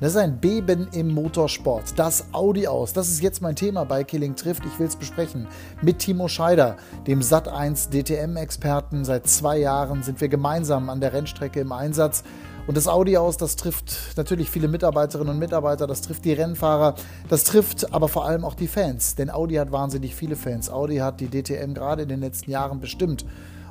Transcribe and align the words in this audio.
Das 0.00 0.12
ist 0.12 0.16
ein 0.16 0.38
Beben 0.38 0.86
im 0.92 1.08
Motorsport. 1.08 1.98
Das 1.98 2.26
Audi 2.30 2.68
aus. 2.68 2.92
Das 2.92 3.08
ist 3.08 3.20
jetzt 3.20 3.42
mein 3.42 3.56
Thema 3.56 3.84
bei 3.84 4.04
Killing 4.04 4.36
trifft. 4.36 4.64
Ich 4.64 4.78
will 4.78 4.86
es 4.86 4.94
besprechen. 4.94 5.48
Mit 5.82 5.98
Timo 5.98 6.28
Scheider, 6.28 6.76
dem 7.08 7.20
Sat1 7.20 7.90
DTM-Experten. 7.90 9.04
Seit 9.04 9.26
zwei 9.26 9.58
Jahren 9.58 10.04
sind 10.04 10.20
wir 10.20 10.28
gemeinsam 10.28 10.88
an 10.88 11.00
der 11.00 11.12
Rennstrecke 11.12 11.58
im 11.58 11.72
Einsatz. 11.72 12.22
Und 12.68 12.76
das 12.76 12.86
Audi 12.86 13.16
aus, 13.16 13.38
das 13.38 13.56
trifft 13.56 14.16
natürlich 14.16 14.50
viele 14.50 14.68
Mitarbeiterinnen 14.68 15.32
und 15.32 15.38
Mitarbeiter, 15.40 15.86
das 15.86 16.02
trifft 16.02 16.26
die 16.26 16.34
Rennfahrer, 16.34 16.96
das 17.28 17.44
trifft 17.44 17.94
aber 17.94 18.08
vor 18.08 18.26
allem 18.26 18.44
auch 18.44 18.54
die 18.54 18.68
Fans. 18.68 19.14
Denn 19.14 19.30
Audi 19.30 19.54
hat 19.54 19.72
wahnsinnig 19.72 20.14
viele 20.14 20.36
Fans. 20.36 20.70
Audi 20.70 20.98
hat 20.98 21.18
die 21.20 21.28
DTM 21.28 21.72
gerade 21.72 22.02
in 22.02 22.08
den 22.08 22.20
letzten 22.20 22.50
Jahren 22.50 22.78
bestimmt. 22.78 23.24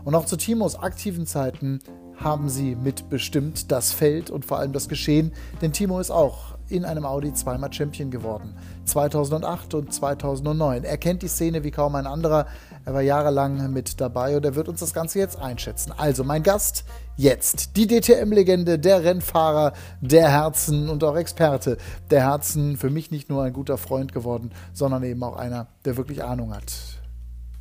Und 0.03 0.15
auch 0.15 0.25
zu 0.25 0.35
Timos 0.35 0.75
aktiven 0.75 1.25
Zeiten 1.25 1.79
haben 2.17 2.49
sie 2.49 2.75
mitbestimmt 2.75 3.71
das 3.71 3.91
Feld 3.91 4.29
und 4.29 4.45
vor 4.45 4.59
allem 4.59 4.73
das 4.73 4.89
Geschehen, 4.89 5.31
denn 5.61 5.71
Timo 5.71 5.99
ist 5.99 6.11
auch 6.11 6.57
in 6.69 6.83
einem 6.83 7.05
Audi 7.05 7.33
zweimal 7.33 7.71
Champion 7.71 8.11
geworden. 8.11 8.55
2008 8.85 9.73
und 9.73 9.93
2009. 9.93 10.83
Er 10.83 10.97
kennt 10.97 11.21
die 11.21 11.27
Szene 11.27 11.63
wie 11.63 11.71
kaum 11.71 11.95
ein 11.95 12.07
anderer. 12.07 12.47
Er 12.85 12.93
war 12.93 13.01
jahrelang 13.01 13.71
mit 13.71 13.99
dabei 14.01 14.35
und 14.35 14.45
er 14.45 14.55
wird 14.55 14.67
uns 14.67 14.79
das 14.79 14.93
Ganze 14.93 15.19
jetzt 15.19 15.39
einschätzen. 15.39 15.93
Also 15.95 16.23
mein 16.23 16.43
Gast 16.43 16.83
jetzt, 17.15 17.77
die 17.77 17.87
DTM-Legende, 17.87 18.79
der 18.79 19.03
Rennfahrer 19.03 19.73
der 20.01 20.29
Herzen 20.29 20.89
und 20.89 21.03
auch 21.03 21.15
Experte 21.15 21.77
der 22.09 22.21
Herzen. 22.21 22.77
Für 22.77 22.89
mich 22.89 23.11
nicht 23.11 23.29
nur 23.29 23.43
ein 23.43 23.53
guter 23.53 23.77
Freund 23.77 24.11
geworden, 24.13 24.51
sondern 24.73 25.03
eben 25.03 25.23
auch 25.23 25.37
einer, 25.37 25.67
der 25.85 25.97
wirklich 25.97 26.23
Ahnung 26.23 26.53
hat. 26.53 26.73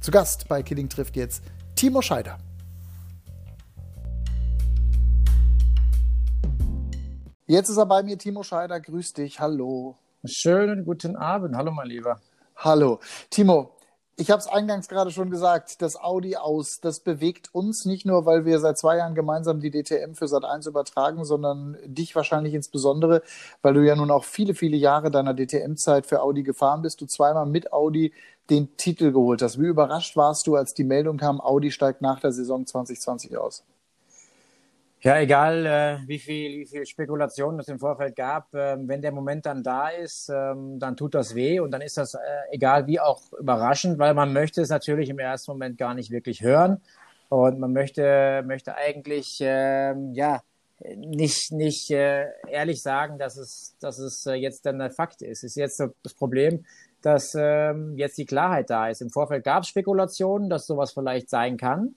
Zu 0.01 0.11
Gast 0.11 0.49
bei 0.49 0.63
Killing 0.63 0.89
trifft 0.89 1.17
jetzt 1.17 1.43
Timo 1.75 2.03
Scheider. 2.03 2.39
Jetzt 7.49 7.69
ist 7.69 7.77
er 7.77 7.87
bei 7.87 8.03
mir, 8.03 8.19
Timo 8.19 8.43
Scheider. 8.43 8.81
Grüß 8.81 9.13
dich. 9.13 9.39
Hallo. 9.39 9.95
Schönen 10.25 10.85
guten 10.85 11.15
Abend. 11.15 11.55
Hallo, 11.57 11.71
mein 11.71 11.87
Lieber. 11.87 12.21
Hallo. 12.57 12.99
Timo, 13.31 13.71
ich 14.17 14.33
habe 14.33 14.41
es 14.41 14.49
eingangs 14.49 14.89
gerade 14.89 15.13
schon 15.13 15.31
gesagt, 15.31 15.81
das 15.81 15.95
Audi 15.95 16.37
aus, 16.37 16.81
das 16.81 16.99
bewegt 16.99 17.55
uns 17.55 17.85
nicht 17.85 18.05
nur, 18.05 18.27
weil 18.27 18.47
wir 18.47 18.59
seit 18.59 18.79
zwei 18.79 18.97
Jahren 18.97 19.15
gemeinsam 19.15 19.61
die 19.61 19.71
DTM 19.71 20.15
für 20.15 20.25
Sat1 20.25 20.67
übertragen, 20.67 21.25
sondern 21.25 21.77
dich 21.85 22.17
wahrscheinlich 22.17 22.53
insbesondere, 22.53 23.23
weil 23.63 23.75
du 23.75 23.87
ja 23.87 23.95
nun 23.95 24.11
auch 24.11 24.25
viele, 24.25 24.57
viele 24.57 24.77
Jahre 24.77 25.13
deiner 25.13 25.33
DTM-Zeit 25.33 26.07
für 26.07 26.23
Audi 26.23 26.43
gefahren 26.43 26.83
bist, 26.83 27.01
du 27.01 27.07
zweimal 27.07 27.47
mit 27.47 27.73
Audi 27.73 28.13
den 28.51 28.77
Titel 28.77 29.13
geholt 29.13 29.41
hast. 29.41 29.61
Wie 29.61 29.67
überrascht 29.67 30.17
warst 30.17 30.49
du, 30.49 30.57
als 30.57 30.75
die 30.75 30.83
Meldung 30.83 31.17
kam, 31.17 31.41
Audi 31.41 31.71
steigt 31.71 32.03
nach 32.03 32.19
der 32.19 32.33
Saison 32.33 32.67
2020 32.67 33.37
aus? 33.39 33.63
Ja, 35.07 35.21
egal 35.21 35.67
äh, 35.67 36.09
wie 36.09 36.19
viel, 36.19 36.59
wie 36.59 36.67
viel 36.67 36.85
Spekulation 36.85 37.61
es 37.61 37.69
im 37.69 37.79
Vorfeld 37.79 38.17
gab, 38.17 38.53
äh, 38.53 38.77
wenn 38.89 39.01
der 39.01 39.13
Moment 39.13 39.47
dann 39.47 39.63
da 39.63 39.89
ist, 39.89 40.29
ähm, 40.29 40.81
dann 40.81 40.97
tut 40.97 41.15
das 41.15 41.37
weh 41.37 41.61
und 41.61 41.71
dann 41.71 41.81
ist 41.81 41.97
das 41.97 42.15
äh, 42.15 42.19
egal 42.51 42.89
wie 42.89 42.99
auch 42.99 43.33
überraschend, 43.35 44.01
weil 44.01 44.15
man 44.15 44.33
möchte 44.33 44.63
es 44.63 44.69
natürlich 44.69 45.09
im 45.09 45.21
ersten 45.21 45.53
Moment 45.53 45.79
gar 45.79 45.95
nicht 45.95 46.11
wirklich 46.11 46.43
hören 46.43 46.81
und 47.29 47.61
man 47.61 47.73
möchte 47.73 48.43
möchte 48.49 48.75
eigentlich 48.75 49.39
ähm, 49.43 50.13
ja 50.13 50.43
nicht 50.97 51.53
nicht 51.53 51.89
äh, 51.93 52.27
ehrlich 52.51 52.83
sagen, 52.83 53.17
dass 53.17 53.37
es 53.37 53.77
dass 53.79 54.01
es 54.01 54.27
äh, 54.27 54.33
jetzt 54.33 54.67
dann 54.67 54.81
der 54.81 54.91
Fakt 54.91 55.23
ist. 55.23 55.45
Ist 55.45 55.55
jetzt 55.55 55.81
das 56.03 56.15
Problem, 56.15 56.65
dass 57.03 57.37
ähm, 57.39 57.95
jetzt 57.97 58.19
die 58.19 58.27
Klarheit 58.27 58.71
da 58.71 58.89
ist. 58.89 59.03
Im 59.03 59.11
Vorfeld 59.11 59.45
gab 59.45 59.63
es 59.63 59.69
Spekulationen, 59.69 60.51
dass 60.51 60.67
sowas 60.67 60.91
vielleicht 60.93 61.31
sein 61.31 61.59
kann 61.59 61.95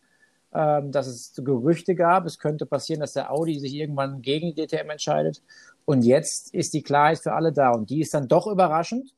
ähm, 0.53 0.92
dass 0.92 1.08
es 1.08 1.33
Gerüchte 1.36 1.95
gab. 1.95 2.25
Es 2.25 2.39
könnte 2.39 2.66
passieren, 2.66 3.02
dass 3.02 3.14
der 3.14 3.31
Audi 3.31 3.59
sich 3.59 3.73
irgendwann 3.75 4.22
gegen 4.22 4.53
die 4.53 4.66
DTM 4.66 4.89
entscheidet. 4.89 5.44
Und 5.86 6.03
jetzt 6.03 6.53
ist 6.53 6.73
die 6.73 6.83
Klarheit 6.83 7.19
für 7.19 7.33
alle 7.33 7.52
da. 7.52 7.72
Und 7.72 7.89
die 7.89 8.02
ist 8.02 8.14
dann 8.14 8.28
doch 8.28 8.47
überraschend, 8.47 9.14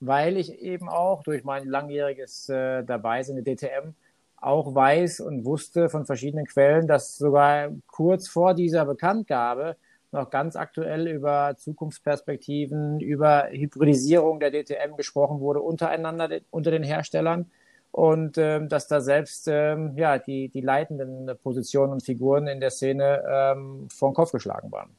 weil 0.00 0.36
ich 0.36 0.60
eben 0.60 0.88
auch 0.88 1.22
durch 1.22 1.44
mein 1.44 1.68
langjähriges 1.68 2.48
äh, 2.48 2.84
Dabeisein 2.84 3.36
in 3.36 3.44
der 3.44 3.56
DTM 3.56 3.94
auch 4.36 4.74
weiß 4.74 5.20
und 5.20 5.44
wusste 5.44 5.88
von 5.88 6.04
verschiedenen 6.04 6.46
Quellen, 6.46 6.88
dass 6.88 7.16
sogar 7.16 7.70
kurz 7.86 8.28
vor 8.28 8.54
dieser 8.54 8.84
Bekanntgabe 8.84 9.76
noch 10.10 10.30
ganz 10.30 10.56
aktuell 10.56 11.06
über 11.06 11.54
Zukunftsperspektiven, 11.56 13.00
über 13.00 13.48
Hybridisierung 13.50 14.40
der 14.40 14.50
DTM 14.50 14.96
gesprochen 14.96 15.40
wurde 15.40 15.60
untereinander, 15.60 16.40
unter 16.50 16.70
den 16.70 16.82
Herstellern 16.82 17.50
und 17.92 18.38
ähm, 18.38 18.68
dass 18.68 18.88
da 18.88 19.00
selbst 19.00 19.46
ähm, 19.48 19.92
ja 19.96 20.18
die 20.18 20.48
die 20.48 20.62
leitenden 20.62 21.30
Positionen 21.42 21.92
und 21.92 22.04
Figuren 22.04 22.46
in 22.46 22.58
der 22.58 22.70
Szene 22.70 23.22
ähm, 23.30 23.88
vor 23.94 24.10
den 24.10 24.14
Kopf 24.14 24.32
geschlagen 24.32 24.72
waren. 24.72 24.90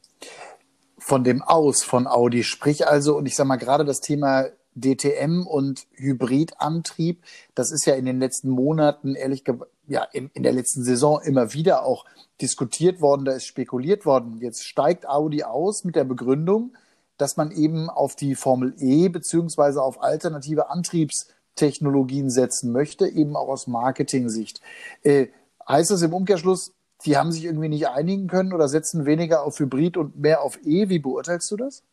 Von 1.00 1.24
dem 1.24 1.42
Aus 1.42 1.84
von 1.84 2.08
Audi, 2.08 2.44
sprich 2.44 2.88
also 2.88 3.18
und 3.18 3.26
ich 3.26 3.36
sage 3.36 3.48
mal 3.48 3.58
gerade 3.58 3.84
das 3.84 4.00
Thema 4.00 4.46
DTM 4.76 5.46
und 5.46 5.86
Hybridantrieb, 5.94 7.24
das 7.56 7.72
ist 7.72 7.86
ja 7.86 7.96
in 7.96 8.06
den 8.06 8.20
letzten 8.20 8.50
Monaten 8.50 9.16
ehrlich 9.16 9.44
ja 9.88 10.04
in, 10.14 10.30
in 10.34 10.44
der 10.44 10.54
letzten 10.54 10.84
Saison 10.84 11.20
immer 11.22 11.54
wieder 11.54 11.84
auch 11.84 12.06
diskutiert 12.42 13.02
worden, 13.02 13.26
da 13.26 13.34
ist 13.34 13.46
spekuliert 13.46 14.06
worden. 14.06 14.40
Jetzt 14.40 14.66
steigt 14.66 15.08
Audi 15.08 15.44
aus 15.44 15.84
mit 15.84 15.96
der 15.96 16.04
Begründung, 16.04 16.76
dass 17.18 17.38
man 17.38 17.52
eben 17.52 17.90
auf 17.90 18.16
die 18.16 18.36
Formel 18.36 18.76
E 18.80 19.10
beziehungsweise 19.10 19.82
auf 19.82 20.02
alternative 20.02 20.70
Antriebs 20.70 21.28
Technologien 21.56 22.30
setzen 22.30 22.72
möchte, 22.72 23.08
eben 23.08 23.36
auch 23.36 23.48
aus 23.48 23.68
Marketing-Sicht. 23.68 24.62
Äh, 25.04 25.28
heißt 25.68 25.92
das 25.92 26.02
im 26.02 26.14
Umkehrschluss, 26.14 26.74
die 27.06 27.18
haben 27.18 27.32
sich 27.32 27.46
irgendwie 27.46 27.70
nicht 27.70 27.88
einigen 27.88 28.28
können 28.28 28.54
oder 28.54 28.68
setzen 28.68 29.06
weniger 29.06 29.44
auf 29.44 29.60
Hybrid 29.60 29.98
und 29.98 30.20
mehr 30.20 30.42
auf 30.42 30.58
E? 30.66 30.90
Wie 30.90 31.00
beurteilst 31.00 31.52
du 31.52 31.58
das? 31.58 31.84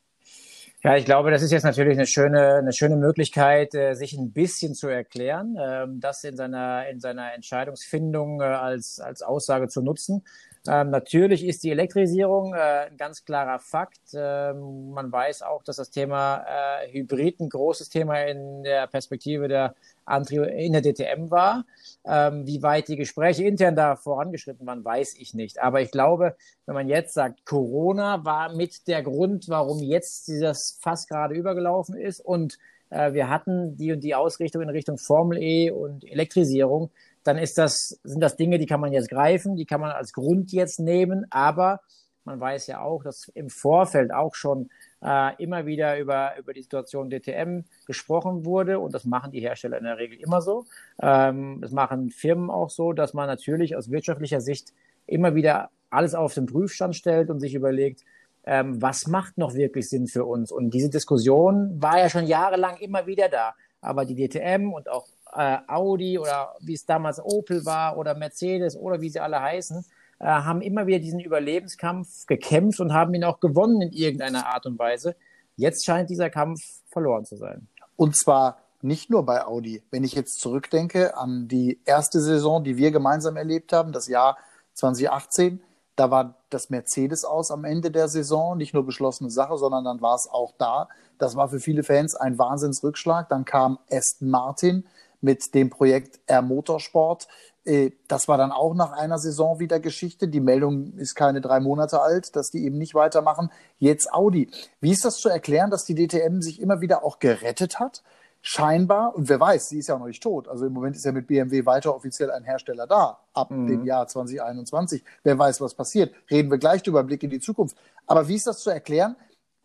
Ja, 0.83 0.97
ich 0.97 1.05
glaube, 1.05 1.31
das 1.31 1.43
ist 1.43 1.53
jetzt 1.53 1.65
natürlich 1.65 1.99
eine 1.99 2.07
schöne, 2.07 2.55
eine 2.55 2.73
schöne 2.73 2.97
Möglichkeit, 2.97 3.75
äh, 3.75 3.93
sich 3.95 4.15
ein 4.15 4.33
bisschen 4.33 4.75
zu 4.75 4.89
erklären, 4.89 5.59
ähm, 5.61 6.01
das 6.01 6.25
in 6.25 6.37
seiner, 6.37 6.89
in 6.89 7.01
seiner 7.01 7.35
Entscheidungsfindung 7.35 8.41
äh, 8.41 8.45
als, 8.45 8.99
als 8.99 9.21
Aussage 9.21 9.69
zu 9.69 9.83
nutzen. 9.83 10.25
Ähm, 10.69 10.91
natürlich 10.91 11.47
ist 11.47 11.63
die 11.63 11.71
Elektrisierung 11.71 12.53
äh, 12.53 12.89
ein 12.91 12.97
ganz 12.99 13.25
klarer 13.25 13.59
Fakt. 13.59 14.01
Ähm, 14.13 14.91
man 14.91 15.11
weiß 15.11 15.43
auch, 15.43 15.63
dass 15.63 15.77
das 15.77 15.91
Thema 15.91 16.45
äh, 16.47 16.93
Hybrid 16.93 17.41
ein 17.41 17.49
großes 17.49 17.89
Thema 17.89 18.21
in 18.25 18.63
der 18.63 18.87
Perspektive 18.87 19.49
der 19.49 19.75
Antriebe 20.05 20.47
in 20.47 20.75
der 20.75 20.83
DTM 20.83 21.31
war. 21.31 21.65
Ähm, 22.05 22.47
wie 22.47 22.63
weit 22.63 22.89
die 22.89 22.97
Gespräche 22.97 23.45
intern 23.45 23.75
da 23.75 23.97
vorangeschritten 23.97 24.67
waren, 24.67 24.85
weiß 24.85 25.15
ich 25.15 25.33
nicht. 25.33 25.63
Aber 25.63 25.81
ich 25.81 25.91
glaube, 25.91 26.37
wenn 26.67 26.75
man 26.75 26.89
jetzt 26.89 27.15
sagt, 27.15 27.47
Corona 27.47 28.25
war 28.27 28.55
mit 28.55 28.87
der 28.87 29.03
Grund, 29.03 29.49
warum 29.49 29.83
jetzt 29.83 30.29
dieses 30.29 30.79
Fass 30.81 31.07
gerade 31.07 31.35
übergelaufen 31.35 31.97
ist 31.97 32.21
und 32.21 32.59
äh, 32.91 33.15
wir 33.15 33.31
hatten 33.31 33.77
die 33.77 33.93
und 33.93 34.01
die 34.01 34.15
Ausrichtung 34.15 34.63
in 34.63 34.69
Richtung 34.69 34.99
Formel 34.99 35.39
E 35.39 35.71
und 35.71 36.05
Elektrisierung, 36.05 36.91
dann 37.25 37.39
ist 37.39 37.59
das, 37.59 37.99
sind 38.03 38.21
das 38.21 38.37
Dinge, 38.37 38.59
die 38.59 38.67
kann 38.67 38.81
man 38.81 38.93
jetzt 38.93 39.11
greifen, 39.11 39.57
die 39.57 39.67
kann 39.67 39.81
man 39.81 39.91
als 39.91 40.13
Grund 40.13 40.53
jetzt 40.53 40.81
nehmen, 40.81 41.27
aber 41.31 41.81
man 42.25 42.39
weiß 42.39 42.67
ja 42.67 42.81
auch, 42.81 43.03
dass 43.03 43.29
im 43.35 43.49
Vorfeld 43.49 44.13
auch 44.13 44.35
schon 44.35 44.71
äh, 45.03 45.43
immer 45.43 45.67
wieder 45.67 45.99
über, 45.99 46.37
über 46.39 46.53
die 46.53 46.63
Situation 46.63 47.11
DTM 47.11 47.65
gesprochen 47.87 48.45
wurde 48.45 48.79
und 48.79 48.95
das 48.95 49.05
machen 49.05 49.33
die 49.33 49.41
Hersteller 49.41 49.79
in 49.79 49.85
der 49.85 49.99
Regel 49.99 50.19
immer 50.21 50.43
so. 50.43 50.67
Ähm, 51.01 51.61
das 51.61 51.73
machen 51.73 52.11
Firmen 52.11 52.51
auch 52.51 52.71
so, 52.71 52.93
dass 52.93 53.15
man 53.15 53.27
natürlich 53.27 53.77
aus 53.77 53.91
wirtschaftlicher 53.91 54.41
Sicht 54.41 54.73
immer 55.07 55.35
wieder 55.35 55.71
alles 55.89 56.15
auf 56.15 56.35
den 56.35 56.47
Prüfstand 56.47 56.95
stellt 56.95 57.31
und 57.31 57.41
sich 57.41 57.55
überlegt, 57.55 58.05
ähm, 58.45 58.81
was 58.81 59.07
macht 59.07 59.39
noch 59.39 59.55
wirklich 59.55 59.89
Sinn 59.89 60.07
für 60.07 60.25
uns? 60.25 60.53
Und 60.53 60.73
diese 60.73 60.89
Diskussion 60.89 61.81
war 61.83 61.99
ja 61.99 62.09
schon 62.09 62.27
jahrelang 62.27 62.77
immer 62.79 63.07
wieder 63.07 63.29
da. 63.29 63.55
Aber 63.81 64.05
die 64.05 64.15
DTM 64.15 64.73
und 64.73 64.91
auch 64.91 65.07
äh, 65.33 65.59
Audi 65.67 66.19
oder 66.19 66.55
wie 66.61 66.75
es 66.75 66.85
damals 66.85 67.23
Opel 67.23 67.65
war 67.65 67.97
oder 67.97 68.15
Mercedes 68.15 68.77
oder 68.77 69.01
wie 69.01 69.11
sie 69.11 69.21
alle 69.21 69.41
heißen, 69.41 69.85
äh, 70.19 70.25
haben 70.25 70.61
immer 70.61 70.87
wieder 70.87 70.99
diesen 70.99 71.21
Überlebenskampf 71.21 72.27
gekämpft 72.27 72.81
und 72.81 72.93
haben 72.93 73.15
ihn 73.15 73.25
auch 73.25 73.41
gewonnen 73.41 73.81
in 73.83 73.93
irgendeiner 73.93 74.47
Art 74.47 74.67
und 74.67 74.79
Weise. 74.79 75.17
Jetzt 75.57 75.85
scheint 75.85 76.11
dieser 76.11 76.31
Kampf 76.31 76.61
verloren 76.91 77.25
zu 77.25 77.37
sein. 77.37 77.69
Und 77.97 78.17
zwar 78.17 78.59
nicht 78.83 79.11
nur 79.11 79.25
bei 79.25 79.45
Audi. 79.45 79.83
Wenn 79.91 80.05
ich 80.05 80.15
jetzt 80.15 80.41
zurückdenke 80.41 81.17
an 81.17 81.49
die 81.49 81.81
erste 81.85 82.21
Saison, 82.21 82.65
die 82.65 82.77
wir 82.77 82.91
gemeinsam 82.91 83.37
erlebt 83.37 83.73
haben, 83.73 83.93
das 83.93 84.09
Jahr 84.09 84.39
2018, 84.75 85.61
da 85.97 86.11
war 86.11 86.37
das 86.49 86.71
Mercedes 86.71 87.25
aus 87.25 87.51
am 87.51 87.65
Ende 87.65 87.91
der 87.91 88.09
Saison, 88.09 88.57
nicht 88.57 88.73
nur 88.73 88.87
beschlossene 88.87 89.31
Sache, 89.31 89.59
sondern 89.59 89.85
dann 89.85 90.01
war 90.01 90.15
es 90.15 90.29
auch 90.31 90.55
da. 90.57 90.89
Das 91.19 91.37
war 91.37 91.49
für 91.49 91.61
viele 91.61 91.83
Fans 91.83 92.15
ein 92.15 92.39
Wahnsinnsrückschlag. 92.39 93.29
Dann 93.29 93.45
kam 93.45 93.79
Aston 93.91 94.31
Martin 94.31 94.87
mit 95.21 95.55
dem 95.55 95.71
Projekt 95.71 96.21
R 96.27 96.43
Motorsport. 96.43 97.29
Äh, 97.65 97.91
das 98.09 98.29
war 98.29 98.39
dann 98.39 98.53
auch 98.53 98.75
nach 98.75 98.93
einer 98.93 99.19
Saison 99.19 99.59
wieder 99.59 99.81
Geschichte. 99.81 100.29
Die 100.29 100.41
Meldung 100.41 100.95
ist 100.95 101.15
keine 101.15 101.41
drei 101.41 101.61
Monate 101.61 102.01
alt, 102.01 102.35
dass 102.37 102.51
die 102.51 102.65
eben 102.65 102.79
nicht 102.79 102.95
weitermachen. 102.95 103.51
Jetzt 103.79 104.13
Audi. 104.13 104.51
Wie 104.81 104.93
ist 104.93 105.05
das 105.05 105.17
zu 105.17 105.29
erklären, 105.29 105.71
dass 105.71 105.85
die 105.85 105.95
DTM 105.95 106.41
sich 106.41 106.61
immer 106.61 106.81
wieder 106.81 107.05
auch 107.05 107.19
gerettet 107.19 107.79
hat? 107.79 108.03
Scheinbar, 108.43 109.15
und 109.15 109.29
wer 109.29 109.39
weiß, 109.39 109.69
sie 109.69 109.81
ist 109.81 109.89
ja 109.89 109.99
noch 109.99 110.07
nicht 110.07 110.23
tot. 110.23 110.49
Also 110.49 110.65
im 110.65 110.73
Moment 110.73 110.97
ist 110.97 111.05
ja 111.05 111.13
mit 111.13 111.27
BMW 111.27 111.67
weiter 111.67 111.95
offiziell 111.95 112.31
ein 112.31 112.43
Hersteller 112.43 112.87
da, 112.87 113.19
ab 113.35 113.51
mhm. 113.51 113.67
dem 113.67 113.85
Jahr 113.85 114.07
2021. 114.07 115.05
Wer 115.23 115.39
weiß, 115.39 115.61
was 115.61 115.75
passiert. 115.75 116.15
Reden 116.31 116.51
wir 116.51 116.57
gleich 116.57 116.83
drüber, 116.83 117.05
Blick 117.05 117.23
in 117.23 117.29
die 117.29 117.41
Zukunft. 117.41 117.77
Aber 118.07 118.29
wie 118.29 118.37
ist 118.37 118.47
das 118.47 118.61
zu 118.61 118.71
erklären, 118.71 119.15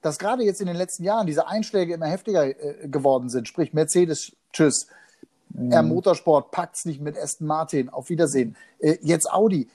dass 0.02 0.20
gerade 0.20 0.44
jetzt 0.44 0.60
in 0.62 0.68
den 0.68 0.76
letzten 0.76 1.04
Jahren 1.04 1.26
diese 1.26 1.48
Einschläge 1.48 1.94
immer 1.94 2.06
heftiger 2.06 2.46
äh, 2.46 2.88
geworden 2.88 3.30
sind. 3.30 3.48
Sprich, 3.48 3.74
Mercedes, 3.74 4.34
tschüss. 4.54 4.88
Mhm. 5.56 5.72
R 5.72 5.84
Motorsport 5.84 6.52
packt 6.52 6.76
es 6.76 6.86
nicht 6.86 7.02
mit 7.02 7.18
Aston 7.18 7.48
Martin. 7.48 7.90
Auf 7.90 8.10
Wiedersehen. 8.10 8.56
Äh, 8.80 8.98
jetzt 9.02 9.32
Audi. 9.32 9.70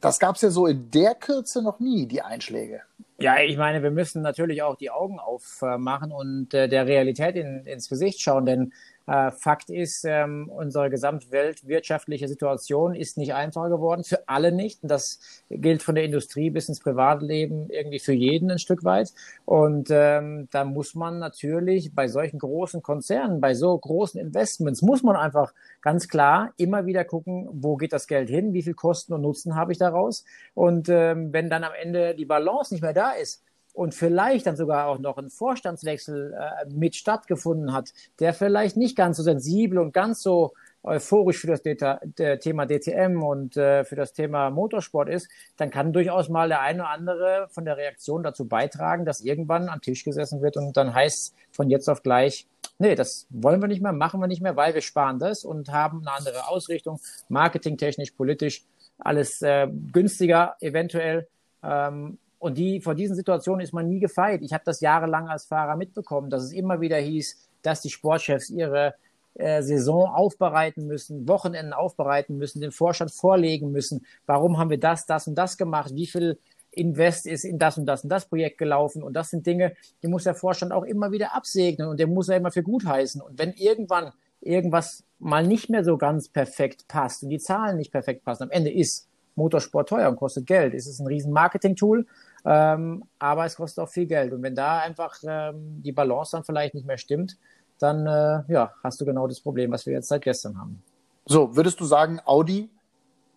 Das 0.00 0.18
gab 0.18 0.36
es 0.36 0.42
ja 0.42 0.50
so 0.50 0.66
in 0.66 0.90
der 0.90 1.14
Kürze 1.14 1.62
noch 1.62 1.78
nie, 1.78 2.06
die 2.06 2.22
Einschläge. 2.22 2.82
Ja, 3.18 3.38
ich 3.38 3.56
meine, 3.56 3.84
wir 3.84 3.92
müssen 3.92 4.20
natürlich 4.20 4.62
auch 4.62 4.74
die 4.74 4.90
Augen 4.90 5.20
aufmachen 5.20 6.10
und 6.10 6.52
äh, 6.54 6.68
der 6.68 6.86
Realität 6.86 7.36
in, 7.36 7.64
ins 7.66 7.88
Gesicht 7.88 8.20
schauen, 8.20 8.46
denn 8.46 8.72
Fakt 9.06 9.70
ist, 9.70 10.04
ähm, 10.04 10.48
unsere 10.48 10.90
gesamtweltwirtschaftliche 10.90 12.28
Situation 12.28 12.94
ist 12.94 13.18
nicht 13.18 13.34
einfacher 13.34 13.70
geworden, 13.70 14.04
für 14.04 14.28
alle 14.28 14.52
nicht. 14.52 14.82
Und 14.82 14.90
das 14.90 15.18
gilt 15.50 15.82
von 15.82 15.94
der 15.94 16.04
Industrie 16.04 16.50
bis 16.50 16.68
ins 16.68 16.80
Privatleben 16.80 17.68
irgendwie 17.68 17.98
für 17.98 18.12
jeden 18.12 18.50
ein 18.50 18.58
Stück 18.58 18.84
weit. 18.84 19.12
Und 19.44 19.88
ähm, 19.90 20.48
da 20.50 20.64
muss 20.64 20.94
man 20.94 21.18
natürlich 21.18 21.94
bei 21.94 22.08
solchen 22.08 22.38
großen 22.38 22.82
Konzernen, 22.82 23.40
bei 23.40 23.54
so 23.54 23.76
großen 23.76 24.20
Investments, 24.20 24.82
muss 24.82 25.02
man 25.02 25.16
einfach 25.16 25.52
ganz 25.80 26.08
klar 26.08 26.52
immer 26.56 26.86
wieder 26.86 27.04
gucken, 27.04 27.48
wo 27.52 27.76
geht 27.76 27.92
das 27.92 28.06
Geld 28.06 28.28
hin, 28.28 28.52
wie 28.52 28.62
viel 28.62 28.74
Kosten 28.74 29.12
und 29.12 29.22
Nutzen 29.22 29.56
habe 29.56 29.72
ich 29.72 29.78
daraus. 29.78 30.24
Und 30.54 30.88
ähm, 30.88 31.32
wenn 31.32 31.50
dann 31.50 31.64
am 31.64 31.72
Ende 31.80 32.14
die 32.14 32.24
Balance 32.24 32.72
nicht 32.72 32.82
mehr 32.82 32.92
da 32.92 33.10
ist, 33.12 33.42
und 33.72 33.94
vielleicht 33.94 34.46
dann 34.46 34.56
sogar 34.56 34.86
auch 34.86 34.98
noch 34.98 35.18
ein 35.18 35.30
Vorstandswechsel 35.30 36.34
äh, 36.34 36.68
mit 36.70 36.96
stattgefunden 36.96 37.72
hat, 37.72 37.92
der 38.20 38.34
vielleicht 38.34 38.76
nicht 38.76 38.96
ganz 38.96 39.16
so 39.16 39.22
sensibel 39.22 39.78
und 39.78 39.92
ganz 39.92 40.22
so 40.22 40.52
euphorisch 40.84 41.38
für 41.38 41.46
das 41.46 41.62
Data, 41.62 42.00
Thema 42.38 42.66
DTM 42.66 43.22
und 43.22 43.56
äh, 43.56 43.84
für 43.84 43.94
das 43.94 44.12
Thema 44.12 44.50
Motorsport 44.50 45.08
ist, 45.08 45.28
dann 45.56 45.70
kann 45.70 45.92
durchaus 45.92 46.28
mal 46.28 46.48
der 46.48 46.60
eine 46.60 46.82
oder 46.82 46.90
andere 46.90 47.46
von 47.50 47.64
der 47.64 47.76
Reaktion 47.76 48.22
dazu 48.22 48.48
beitragen, 48.48 49.04
dass 49.04 49.20
irgendwann 49.20 49.68
am 49.68 49.80
Tisch 49.80 50.04
gesessen 50.04 50.42
wird 50.42 50.56
und 50.56 50.76
dann 50.76 50.92
heißt 50.92 51.34
von 51.52 51.70
jetzt 51.70 51.88
auf 51.88 52.02
gleich, 52.02 52.48
nee, 52.78 52.96
das 52.96 53.26
wollen 53.30 53.60
wir 53.60 53.68
nicht 53.68 53.82
mehr, 53.82 53.92
machen 53.92 54.20
wir 54.20 54.26
nicht 54.26 54.42
mehr, 54.42 54.56
weil 54.56 54.74
wir 54.74 54.80
sparen 54.80 55.20
das 55.20 55.44
und 55.44 55.70
haben 55.70 56.00
eine 56.00 56.16
andere 56.16 56.48
Ausrichtung, 56.48 57.00
marketingtechnisch, 57.28 58.10
politisch, 58.10 58.64
alles 58.98 59.40
äh, 59.42 59.68
günstiger 59.92 60.56
eventuell. 60.60 61.28
Ähm, 61.62 62.18
und 62.42 62.58
die, 62.58 62.80
vor 62.80 62.96
diesen 62.96 63.14
Situationen 63.14 63.60
ist 63.60 63.72
man 63.72 63.88
nie 63.88 64.00
gefeit. 64.00 64.42
Ich 64.42 64.52
habe 64.52 64.64
das 64.66 64.80
jahrelang 64.80 65.28
als 65.28 65.44
Fahrer 65.44 65.76
mitbekommen, 65.76 66.28
dass 66.28 66.42
es 66.42 66.50
immer 66.50 66.80
wieder 66.80 66.96
hieß, 66.96 67.38
dass 67.62 67.82
die 67.82 67.88
Sportchefs 67.88 68.50
ihre 68.50 68.94
äh, 69.34 69.62
Saison 69.62 70.08
aufbereiten 70.08 70.88
müssen, 70.88 71.28
Wochenenden 71.28 71.72
aufbereiten 71.72 72.38
müssen, 72.38 72.60
den 72.60 72.72
Vorstand 72.72 73.12
vorlegen 73.12 73.70
müssen. 73.70 74.04
Warum 74.26 74.58
haben 74.58 74.70
wir 74.70 74.80
das, 74.80 75.06
das 75.06 75.28
und 75.28 75.36
das 75.36 75.56
gemacht? 75.56 75.94
Wie 75.94 76.08
viel 76.08 76.36
Invest 76.72 77.26
ist 77.26 77.44
in 77.44 77.60
das 77.60 77.78
und 77.78 77.86
das 77.86 78.02
und 78.02 78.10
das 78.10 78.26
Projekt 78.26 78.58
gelaufen? 78.58 79.04
Und 79.04 79.12
das 79.12 79.30
sind 79.30 79.46
Dinge, 79.46 79.76
die 80.02 80.08
muss 80.08 80.24
der 80.24 80.34
Vorstand 80.34 80.72
auch 80.72 80.82
immer 80.82 81.12
wieder 81.12 81.36
absegnen 81.36 81.86
und 81.86 82.00
der 82.00 82.08
muss 82.08 82.28
er 82.28 82.38
immer 82.38 82.50
für 82.50 82.64
gut 82.64 82.84
heißen. 82.84 83.20
Und 83.22 83.38
wenn 83.38 83.52
irgendwann 83.52 84.10
irgendwas 84.40 85.04
mal 85.20 85.46
nicht 85.46 85.70
mehr 85.70 85.84
so 85.84 85.96
ganz 85.96 86.28
perfekt 86.28 86.88
passt 86.88 87.22
und 87.22 87.28
die 87.28 87.38
Zahlen 87.38 87.76
nicht 87.76 87.92
perfekt 87.92 88.24
passen, 88.24 88.42
am 88.42 88.50
Ende 88.50 88.72
ist 88.72 89.06
Motorsport 89.34 89.88
teuer 89.88 90.08
und 90.08 90.16
kostet 90.16 90.46
Geld. 90.46 90.74
Es 90.74 90.86
ist 90.86 91.00
ein 91.00 91.06
riesen 91.06 91.32
Marketing-Tool 91.32 92.06
ähm, 92.44 93.04
aber 93.18 93.44
es 93.44 93.56
kostet 93.56 93.84
auch 93.84 93.88
viel 93.88 94.06
Geld. 94.06 94.32
Und 94.32 94.42
wenn 94.42 94.54
da 94.54 94.80
einfach 94.80 95.16
ähm, 95.26 95.82
die 95.82 95.92
Balance 95.92 96.32
dann 96.32 96.44
vielleicht 96.44 96.74
nicht 96.74 96.86
mehr 96.86 96.98
stimmt, 96.98 97.38
dann 97.78 98.06
äh, 98.06 98.42
ja, 98.52 98.72
hast 98.82 99.00
du 99.00 99.04
genau 99.04 99.26
das 99.26 99.40
Problem, 99.40 99.70
was 99.70 99.86
wir 99.86 99.92
jetzt 99.92 100.08
seit 100.08 100.22
gestern 100.22 100.58
haben. 100.58 100.82
So, 101.26 101.54
würdest 101.56 101.80
du 101.80 101.84
sagen, 101.84 102.20
Audi 102.24 102.68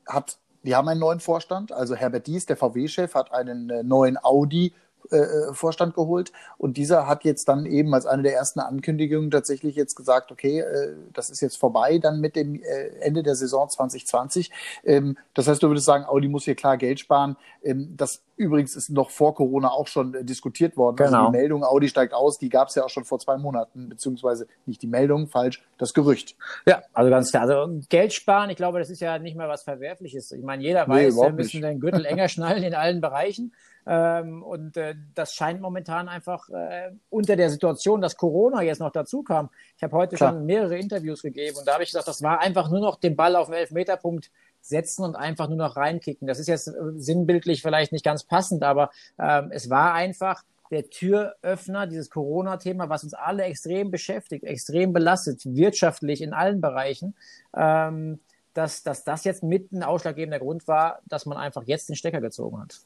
hat, 0.07 0.37
die 0.63 0.75
haben 0.75 0.87
einen 0.87 0.99
neuen 0.99 1.19
Vorstand, 1.19 1.71
also 1.71 1.95
Herbert 1.95 2.27
Dies, 2.27 2.45
der 2.45 2.57
VW-Chef, 2.57 3.13
hat 3.13 3.31
einen 3.31 3.69
äh, 3.69 3.83
neuen 3.83 4.17
Audi 4.23 4.73
äh, 5.11 5.17
äh, 5.17 5.53
Vorstand 5.53 5.93
geholt 5.93 6.31
und 6.57 6.77
dieser 6.77 7.07
hat 7.07 7.23
jetzt 7.23 7.47
dann 7.47 7.65
eben 7.65 7.93
als 7.93 8.05
eine 8.05 8.23
der 8.23 8.33
ersten 8.33 8.59
Ankündigungen 8.59 9.31
tatsächlich 9.31 9.75
jetzt 9.75 9.95
gesagt, 9.95 10.31
okay, 10.31 10.59
äh, 10.59 10.95
das 11.13 11.29
ist 11.29 11.41
jetzt 11.41 11.57
vorbei 11.57 11.97
dann 11.97 12.19
mit 12.19 12.35
dem 12.35 12.61
äh, 12.61 12.87
Ende 13.01 13.23
der 13.23 13.35
Saison 13.35 13.69
2020. 13.69 14.51
Ähm, 14.83 15.17
das 15.33 15.47
heißt, 15.47 15.61
du 15.61 15.67
würdest 15.67 15.85
sagen, 15.85 16.05
Audi 16.05 16.27
muss 16.27 16.45
hier 16.45 16.55
klar 16.55 16.77
Geld 16.77 16.99
sparen. 16.99 17.35
Ähm, 17.63 17.93
das 17.95 18.21
übrigens 18.37 18.75
ist 18.75 18.89
noch 18.89 19.09
vor 19.09 19.35
Corona 19.35 19.69
auch 19.69 19.87
schon 19.87 20.13
äh, 20.13 20.23
diskutiert 20.23 20.77
worden. 20.77 20.95
Genau. 20.95 21.07
Also 21.07 21.17
die 21.17 21.21
genau. 21.25 21.31
Meldung, 21.31 21.63
Audi 21.63 21.87
steigt 21.87 22.13
aus, 22.13 22.37
die 22.37 22.49
gab 22.49 22.69
es 22.69 22.75
ja 22.75 22.83
auch 22.83 22.89
schon 22.89 23.05
vor 23.05 23.19
zwei 23.19 23.37
Monaten, 23.37 23.89
beziehungsweise 23.89 24.47
nicht 24.65 24.81
die 24.81 24.87
Meldung, 24.87 25.27
falsch, 25.27 25.63
das 25.77 25.93
Gerücht. 25.93 26.35
Ja, 26.67 26.83
also 26.93 27.09
ganz 27.09 27.31
klar. 27.31 27.43
Also 27.43 27.79
Geld 27.89 28.13
sparen, 28.13 28.49
ich 28.49 28.57
glaube, 28.57 28.79
das 28.79 28.89
ist 28.89 28.99
ja 28.99 29.19
nicht 29.19 29.37
mehr 29.37 29.47
was 29.47 29.63
Verwerfliches. 29.63 30.31
Ich 30.31 30.43
meine, 30.43 30.63
jeder 30.63 30.87
weiß, 30.87 31.15
nee, 31.15 31.21
wir 31.21 31.31
müssen 31.31 31.61
den 31.61 31.79
Gürtel 31.79 32.05
enger 32.05 32.27
schnallen 32.27 32.63
in 32.63 32.73
allen 32.73 33.01
Bereichen. 33.01 33.53
Ähm, 33.87 34.41
und 34.41 34.77
äh, 34.77 34.95
das 35.13 35.33
scheint 35.33 35.61
momentan 35.61 36.09
einfach 36.09 36.49
äh, 36.49 36.91
unter 37.09 37.35
der 37.35 37.49
Situation, 37.49 38.01
dass 38.01 38.17
Corona 38.17 38.61
jetzt 38.61 38.79
noch 38.79 38.91
dazu 38.91 39.21
kam. 39.21 39.49
Ich 39.77 39.83
habe 39.83 39.95
heute 39.95 40.15
Klar. 40.15 40.33
schon 40.33 40.45
mehrere 40.45 40.77
Interviews 40.77 41.21
gegeben 41.21 41.57
und 41.57 41.67
da 41.67 41.73
habe 41.73 41.83
ich 41.83 41.89
gesagt, 41.89 42.07
das 42.07 42.23
war 42.23 42.39
einfach 42.39 42.69
nur 42.69 42.79
noch 42.79 42.99
den 42.99 43.15
Ball 43.15 43.35
auf 43.35 43.47
den 43.47 43.55
Elfmeterpunkt 43.55 44.31
setzen 44.61 45.03
und 45.03 45.15
einfach 45.15 45.47
nur 45.47 45.57
noch 45.57 45.75
reinkicken. 45.75 46.27
Das 46.27 46.39
ist 46.39 46.47
jetzt 46.47 46.67
äh, 46.67 46.73
sinnbildlich 46.95 47.61
vielleicht 47.61 47.91
nicht 47.91 48.05
ganz 48.05 48.23
passend, 48.23 48.63
aber 48.63 48.89
ähm, 49.19 49.51
es 49.51 49.69
war 49.69 49.93
einfach 49.93 50.43
der 50.71 50.89
Türöffner, 50.89 51.85
dieses 51.85 52.09
Corona-Thema, 52.09 52.89
was 52.89 53.03
uns 53.03 53.13
alle 53.13 53.43
extrem 53.43 53.91
beschäftigt, 53.91 54.43
extrem 54.43 54.93
belastet, 54.93 55.45
wirtschaftlich 55.45 56.21
in 56.21 56.33
allen 56.33 56.59
Bereichen, 56.59 57.15
ähm, 57.55 58.19
dass, 58.55 58.81
dass 58.81 59.03
das 59.03 59.25
jetzt 59.25 59.43
mit 59.43 59.71
ein 59.71 59.83
ausschlaggebender 59.83 60.39
Grund 60.39 60.67
war, 60.67 61.01
dass 61.05 61.27
man 61.27 61.37
einfach 61.37 61.63
jetzt 61.65 61.89
den 61.89 61.95
Stecker 61.95 62.21
gezogen 62.21 62.59
hat. 62.59 62.79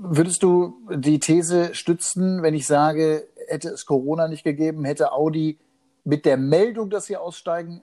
Würdest 0.00 0.42
du 0.42 0.80
die 0.90 1.18
These 1.18 1.74
stützen, 1.74 2.42
wenn 2.42 2.54
ich 2.54 2.66
sage, 2.66 3.28
hätte 3.48 3.70
es 3.70 3.86
Corona 3.86 4.28
nicht 4.28 4.44
gegeben, 4.44 4.84
hätte 4.84 5.12
Audi 5.12 5.58
mit 6.04 6.24
der 6.24 6.36
Meldung, 6.36 6.90
dass 6.90 7.06
sie 7.06 7.16
aussteigen, 7.16 7.82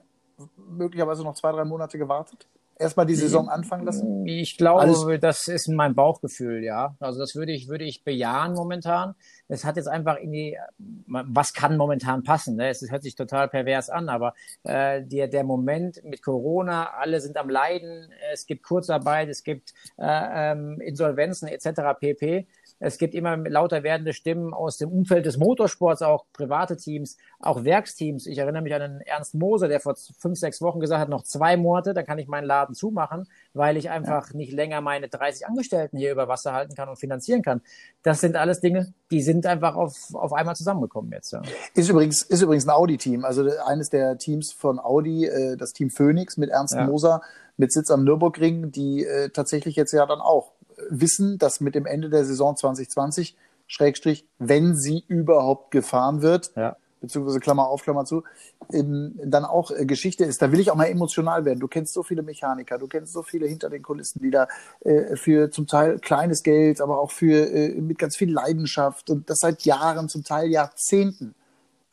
möglicherweise 0.56 1.22
noch 1.22 1.34
zwei, 1.34 1.52
drei 1.52 1.64
Monate 1.64 1.98
gewartet? 1.98 2.48
Erstmal 2.78 3.06
die 3.06 3.14
Saison 3.14 3.48
anfangen 3.48 3.84
lassen? 3.84 4.26
Ich 4.26 4.56
glaube, 4.56 4.82
Alles 4.82 5.06
das 5.20 5.48
ist 5.48 5.68
mein 5.68 5.94
Bauchgefühl, 5.94 6.62
ja. 6.62 6.96
Also 7.00 7.18
das 7.18 7.34
würde 7.34 7.52
ich, 7.52 7.68
würde 7.68 7.84
ich 7.84 8.04
bejahen 8.04 8.54
momentan. 8.54 9.14
Es 9.48 9.64
hat 9.64 9.76
jetzt 9.76 9.88
einfach 9.88 10.18
irgendwie, 10.18 10.56
was 11.06 11.52
kann 11.52 11.76
momentan 11.76 12.22
passen? 12.22 12.56
Ne? 12.56 12.68
Es 12.68 12.84
hört 12.90 13.02
sich 13.02 13.14
total 13.14 13.48
pervers 13.48 13.90
an, 13.90 14.08
aber 14.08 14.34
äh, 14.64 15.02
der, 15.02 15.28
der 15.28 15.44
Moment 15.44 16.02
mit 16.04 16.22
Corona, 16.22 16.90
alle 16.98 17.20
sind 17.20 17.36
am 17.36 17.48
Leiden, 17.48 18.10
es 18.32 18.46
gibt 18.46 18.62
Kurzarbeit, 18.62 19.28
es 19.28 19.42
gibt 19.42 19.72
äh, 19.98 20.52
ähm, 20.52 20.80
Insolvenzen 20.80 21.48
etc. 21.48 21.98
pp. 21.98 22.46
Es 22.78 22.98
gibt 22.98 23.14
immer 23.14 23.36
lauter 23.36 23.82
werdende 23.82 24.12
Stimmen 24.12 24.52
aus 24.52 24.76
dem 24.76 24.90
Umfeld 24.90 25.24
des 25.24 25.38
Motorsports, 25.38 26.02
auch 26.02 26.26
private 26.32 26.76
Teams, 26.76 27.16
auch 27.40 27.64
Werksteams. 27.64 28.26
Ich 28.26 28.38
erinnere 28.38 28.62
mich 28.62 28.74
an 28.74 28.80
den 28.80 29.00
Ernst 29.00 29.34
Moser, 29.34 29.68
der 29.68 29.80
vor 29.80 29.96
fünf, 30.18 30.38
sechs 30.38 30.60
Wochen 30.60 30.80
gesagt 30.80 31.00
hat, 31.00 31.08
noch 31.08 31.22
zwei 31.22 31.56
Monate, 31.56 31.94
dann 31.94 32.04
kann 32.04 32.18
ich 32.18 32.28
meinen 32.28 32.44
Laden 32.44 32.74
zumachen, 32.74 33.26
weil 33.54 33.76
ich 33.76 33.88
einfach 33.90 34.30
ja. 34.30 34.36
nicht 34.36 34.52
länger 34.52 34.80
meine 34.80 35.08
30 35.08 35.46
Angestellten 35.46 35.96
hier 35.96 36.12
über 36.12 36.28
Wasser 36.28 36.52
halten 36.52 36.74
kann 36.74 36.88
und 36.88 36.96
finanzieren 36.96 37.42
kann. 37.42 37.62
Das 38.02 38.20
sind 38.20 38.36
alles 38.36 38.60
Dinge, 38.60 38.92
die 39.10 39.22
sind 39.22 39.46
einfach 39.46 39.74
auf, 39.74 39.94
auf 40.12 40.32
einmal 40.32 40.56
zusammengekommen 40.56 41.10
jetzt. 41.12 41.32
Ja. 41.32 41.42
Ist 41.74 41.88
übrigens, 41.88 42.22
ist 42.22 42.42
übrigens 42.42 42.66
ein 42.66 42.70
Audi-Team, 42.70 43.24
also 43.24 43.48
eines 43.64 43.88
der 43.88 44.18
Teams 44.18 44.52
von 44.52 44.78
Audi, 44.78 45.26
äh, 45.26 45.56
das 45.56 45.72
Team 45.72 45.90
Phoenix 45.90 46.36
mit 46.36 46.50
Ernst 46.50 46.74
ja. 46.74 46.86
Moser 46.86 47.22
mit 47.56 47.72
Sitz 47.72 47.90
am 47.90 48.04
Nürburgring, 48.04 48.70
die 48.70 49.04
äh, 49.04 49.30
tatsächlich 49.30 49.76
jetzt 49.76 49.92
ja 49.92 50.04
dann 50.04 50.20
auch 50.20 50.52
wissen, 50.88 51.38
dass 51.38 51.60
mit 51.60 51.74
dem 51.74 51.86
Ende 51.86 52.10
der 52.10 52.24
Saison 52.24 52.56
2020, 52.56 53.36
Schrägstrich, 53.66 54.26
wenn 54.38 54.76
sie 54.76 55.04
überhaupt 55.08 55.70
gefahren 55.72 56.22
wird, 56.22 56.52
ja. 56.54 56.76
beziehungsweise 57.00 57.40
Klammer 57.40 57.68
auf, 57.68 57.82
Klammer 57.82 58.04
zu, 58.04 58.22
ähm, 58.72 59.18
dann 59.24 59.44
auch 59.44 59.70
äh, 59.72 59.86
Geschichte 59.86 60.24
ist. 60.24 60.40
Da 60.40 60.52
will 60.52 60.60
ich 60.60 60.70
auch 60.70 60.76
mal 60.76 60.86
emotional 60.86 61.44
werden. 61.44 61.58
Du 61.58 61.66
kennst 61.66 61.92
so 61.92 62.02
viele 62.02 62.22
Mechaniker, 62.22 62.78
du 62.78 62.86
kennst 62.86 63.12
so 63.12 63.22
viele 63.22 63.46
hinter 63.46 63.68
den 63.68 63.82
Kulissen, 63.82 64.22
die 64.22 64.30
da 64.30 64.46
äh, 64.80 65.16
für 65.16 65.50
zum 65.50 65.66
Teil 65.66 65.98
kleines 65.98 66.42
Geld, 66.42 66.80
aber 66.80 67.00
auch 67.00 67.10
für 67.10 67.50
äh, 67.50 67.80
mit 67.80 67.98
ganz 67.98 68.16
viel 68.16 68.32
Leidenschaft 68.32 69.10
und 69.10 69.28
das 69.28 69.38
seit 69.38 69.62
Jahren, 69.62 70.08
zum 70.08 70.22
Teil 70.22 70.48
Jahrzehnten 70.48 71.34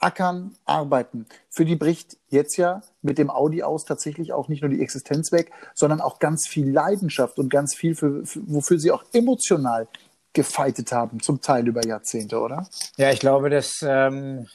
ackern, 0.03 0.55
arbeiten. 0.65 1.25
Für 1.49 1.65
die 1.65 1.75
bricht 1.75 2.17
jetzt 2.29 2.57
ja 2.57 2.81
mit 3.01 3.17
dem 3.17 3.29
Audi 3.29 3.63
aus 3.63 3.85
tatsächlich 3.85 4.33
auch 4.33 4.47
nicht 4.49 4.61
nur 4.61 4.69
die 4.69 4.81
Existenz 4.81 5.31
weg, 5.31 5.51
sondern 5.73 6.01
auch 6.01 6.19
ganz 6.19 6.47
viel 6.47 6.69
Leidenschaft 6.69 7.39
und 7.39 7.49
ganz 7.49 7.75
viel, 7.75 7.95
für, 7.95 8.25
für, 8.25 8.41
wofür 8.47 8.79
sie 8.79 8.91
auch 8.91 9.03
emotional 9.13 9.87
gefeitet 10.33 10.91
haben, 10.91 11.19
zum 11.21 11.41
Teil 11.41 11.67
über 11.67 11.85
Jahrzehnte, 11.85 12.39
oder? 12.39 12.67
Ja, 12.97 13.11
ich 13.11 13.19
glaube, 13.19 13.49
das 13.49 13.75
ähm, 13.83 14.47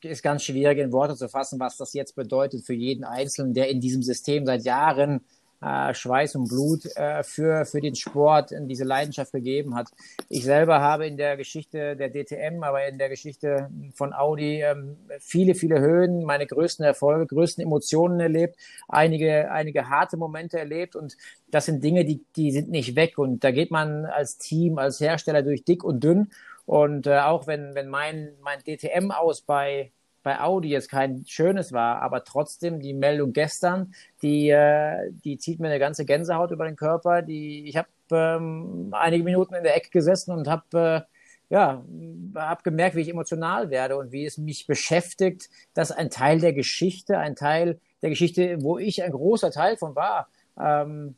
ist 0.00 0.22
ganz 0.22 0.42
schwierig 0.42 0.78
in 0.78 0.92
Worte 0.92 1.14
zu 1.14 1.28
fassen, 1.28 1.60
was 1.60 1.76
das 1.76 1.92
jetzt 1.94 2.16
bedeutet 2.16 2.66
für 2.66 2.74
jeden 2.74 3.04
Einzelnen, 3.04 3.54
der 3.54 3.68
in 3.68 3.80
diesem 3.80 4.02
System 4.02 4.44
seit 4.44 4.64
Jahren 4.64 5.20
äh, 5.62 5.94
Schweiß 5.94 6.34
und 6.34 6.48
Blut 6.48 6.84
äh, 6.96 7.22
für, 7.22 7.64
für 7.64 7.80
den 7.80 7.94
Sport 7.94 8.52
diese 8.52 8.84
Leidenschaft 8.84 9.32
gegeben 9.32 9.74
hat. 9.74 9.88
Ich 10.28 10.44
selber 10.44 10.80
habe 10.80 11.06
in 11.06 11.16
der 11.16 11.36
Geschichte 11.36 11.96
der 11.96 12.10
DTM, 12.10 12.62
aber 12.62 12.86
in 12.86 12.98
der 12.98 13.08
Geschichte 13.08 13.70
von 13.94 14.12
Audi 14.12 14.62
ähm, 14.62 14.96
viele, 15.20 15.54
viele 15.54 15.80
Höhen, 15.80 16.24
meine 16.24 16.46
größten 16.46 16.84
Erfolge, 16.84 17.26
größten 17.26 17.62
Emotionen 17.62 18.20
erlebt, 18.20 18.56
einige, 18.88 19.50
einige 19.50 19.88
harte 19.88 20.16
Momente 20.16 20.58
erlebt. 20.58 20.96
Und 20.96 21.16
das 21.50 21.66
sind 21.66 21.84
Dinge, 21.84 22.04
die, 22.04 22.24
die 22.36 22.50
sind 22.50 22.70
nicht 22.70 22.96
weg. 22.96 23.18
Und 23.18 23.44
da 23.44 23.50
geht 23.50 23.70
man 23.70 24.06
als 24.06 24.38
Team, 24.38 24.78
als 24.78 25.00
Hersteller 25.00 25.42
durch 25.42 25.64
dick 25.64 25.84
und 25.84 26.02
dünn. 26.02 26.30
Und 26.66 27.06
äh, 27.06 27.20
auch 27.20 27.46
wenn, 27.46 27.74
wenn 27.74 27.88
mein, 27.88 28.32
mein 28.42 28.60
DTM 28.60 29.10
aus 29.10 29.42
bei 29.42 29.92
bei 30.22 30.40
Audi 30.40 30.68
jetzt 30.68 30.90
kein 30.90 31.24
schönes 31.26 31.72
war, 31.72 32.00
aber 32.02 32.24
trotzdem 32.24 32.80
die 32.80 32.94
Meldung 32.94 33.32
gestern, 33.32 33.94
die, 34.22 34.50
äh, 34.50 35.10
die 35.24 35.38
zieht 35.38 35.60
mir 35.60 35.68
eine 35.68 35.78
ganze 35.78 36.04
Gänsehaut 36.04 36.50
über 36.50 36.64
den 36.64 36.76
Körper. 36.76 37.22
Die, 37.22 37.68
ich 37.68 37.76
habe 37.76 37.88
ähm, 38.10 38.88
einige 38.92 39.24
Minuten 39.24 39.54
in 39.54 39.64
der 39.64 39.76
Ecke 39.76 39.90
gesessen 39.90 40.32
und 40.32 40.48
habe 40.48 41.06
äh, 41.08 41.12
ja, 41.52 41.84
hab 42.34 42.64
gemerkt, 42.64 42.96
wie 42.96 43.02
ich 43.02 43.10
emotional 43.10 43.68
werde 43.68 43.96
und 43.96 44.10
wie 44.10 44.24
es 44.24 44.38
mich 44.38 44.66
beschäftigt, 44.66 45.50
dass 45.74 45.92
ein 45.92 46.08
Teil 46.08 46.40
der 46.40 46.54
Geschichte, 46.54 47.18
ein 47.18 47.36
Teil 47.36 47.78
der 48.00 48.08
Geschichte, 48.08 48.62
wo 48.62 48.78
ich 48.78 49.02
ein 49.02 49.12
großer 49.12 49.50
Teil 49.50 49.76
von 49.76 49.94
war, 49.94 50.28
ähm, 50.58 51.14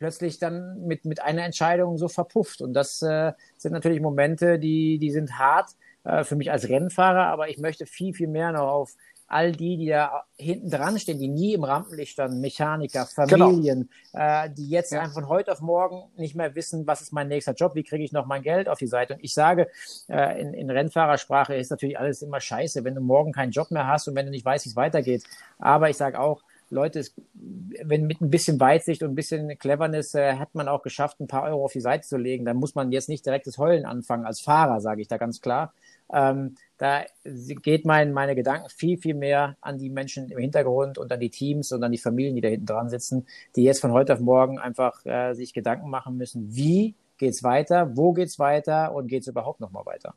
plötzlich 0.00 0.40
dann 0.40 0.86
mit, 0.86 1.04
mit 1.04 1.22
einer 1.22 1.44
Entscheidung 1.44 1.98
so 1.98 2.08
verpufft. 2.08 2.62
Und 2.62 2.74
das 2.74 3.00
äh, 3.02 3.32
sind 3.58 3.72
natürlich 3.72 4.00
Momente, 4.00 4.58
die, 4.58 4.98
die 4.98 5.12
sind 5.12 5.38
hart, 5.38 5.70
äh, 6.04 6.24
für 6.24 6.36
mich 6.36 6.50
als 6.50 6.68
Rennfahrer, 6.68 7.26
aber 7.26 7.48
ich 7.48 7.58
möchte 7.58 7.86
viel, 7.86 8.14
viel 8.14 8.28
mehr 8.28 8.52
noch 8.52 8.68
auf 8.68 8.94
all 9.30 9.52
die, 9.52 9.76
die 9.76 9.86
da 9.86 10.24
hinten 10.36 10.70
dran 10.70 10.98
stehen, 10.98 11.20
die 11.20 11.28
nie 11.28 11.54
im 11.54 11.62
Rampenlicht 11.62 12.12
standen, 12.12 12.40
Mechaniker, 12.40 13.06
genau. 13.28 13.46
Familien, 13.46 13.88
genau. 14.12 14.24
äh, 14.24 14.50
die 14.50 14.68
jetzt 14.68 14.90
ja. 14.90 15.00
einfach 15.00 15.14
von 15.14 15.28
heute 15.28 15.52
auf 15.52 15.60
morgen 15.60 16.10
nicht 16.16 16.34
mehr 16.34 16.56
wissen, 16.56 16.84
was 16.88 17.00
ist 17.00 17.12
mein 17.12 17.28
nächster 17.28 17.54
Job, 17.54 17.76
wie 17.76 17.84
kriege 17.84 18.02
ich 18.02 18.10
noch 18.10 18.26
mein 18.26 18.42
Geld 18.42 18.68
auf 18.68 18.78
die 18.78 18.88
Seite. 18.88 19.14
Und 19.14 19.20
ich 19.22 19.32
sage, 19.32 19.68
äh, 20.08 20.40
in, 20.40 20.52
in 20.52 20.68
Rennfahrersprache 20.68 21.54
ist 21.54 21.70
natürlich 21.70 21.96
alles 21.96 22.22
immer 22.22 22.40
scheiße, 22.40 22.82
wenn 22.82 22.96
du 22.96 23.00
morgen 23.00 23.30
keinen 23.30 23.52
Job 23.52 23.70
mehr 23.70 23.86
hast 23.86 24.08
und 24.08 24.16
wenn 24.16 24.26
du 24.26 24.32
nicht 24.32 24.44
weißt, 24.44 24.64
wie 24.64 24.70
es 24.70 24.76
weitergeht. 24.76 25.22
Aber 25.60 25.88
ich 25.88 25.96
sage 25.96 26.18
auch, 26.18 26.42
Leute, 26.70 27.00
es, 27.00 27.14
wenn 27.34 28.06
mit 28.06 28.20
ein 28.20 28.30
bisschen 28.30 28.60
Weitsicht 28.60 29.02
und 29.02 29.10
ein 29.10 29.14
bisschen 29.16 29.58
Cleverness 29.58 30.14
äh, 30.14 30.34
hat 30.34 30.54
man 30.54 30.68
auch 30.68 30.82
geschafft, 30.82 31.20
ein 31.20 31.26
paar 31.26 31.42
Euro 31.42 31.64
auf 31.64 31.72
die 31.72 31.80
Seite 31.80 32.06
zu 32.06 32.16
legen, 32.16 32.44
dann 32.44 32.56
muss 32.56 32.74
man 32.74 32.92
jetzt 32.92 33.08
nicht 33.08 33.26
direkt 33.26 33.48
das 33.48 33.58
Heulen 33.58 33.84
anfangen 33.84 34.24
als 34.24 34.40
Fahrer, 34.40 34.80
sage 34.80 35.02
ich 35.02 35.08
da 35.08 35.18
ganz 35.18 35.40
klar. 35.40 35.74
Ähm, 36.12 36.54
da 36.78 37.02
geht 37.24 37.84
mein, 37.84 38.12
meine 38.12 38.34
Gedanken 38.34 38.68
viel, 38.70 38.98
viel 38.98 39.14
mehr 39.14 39.56
an 39.60 39.78
die 39.78 39.90
Menschen 39.90 40.30
im 40.30 40.38
Hintergrund 40.38 40.96
und 40.96 41.12
an 41.12 41.20
die 41.20 41.30
Teams 41.30 41.72
und 41.72 41.82
an 41.82 41.92
die 41.92 41.98
Familien, 41.98 42.34
die 42.34 42.40
da 42.40 42.48
hinten 42.48 42.66
dran 42.66 42.88
sitzen, 42.88 43.26
die 43.56 43.64
jetzt 43.64 43.80
von 43.80 43.92
heute 43.92 44.14
auf 44.14 44.20
morgen 44.20 44.58
einfach 44.58 45.04
äh, 45.04 45.34
sich 45.34 45.52
Gedanken 45.52 45.90
machen 45.90 46.16
müssen, 46.16 46.54
wie 46.54 46.94
geht's 47.18 47.42
weiter, 47.42 47.96
wo 47.96 48.12
geht's 48.12 48.38
weiter 48.38 48.94
und 48.94 49.08
geht's 49.08 49.26
überhaupt 49.26 49.60
noch 49.60 49.70
mal 49.70 49.84
weiter? 49.86 50.14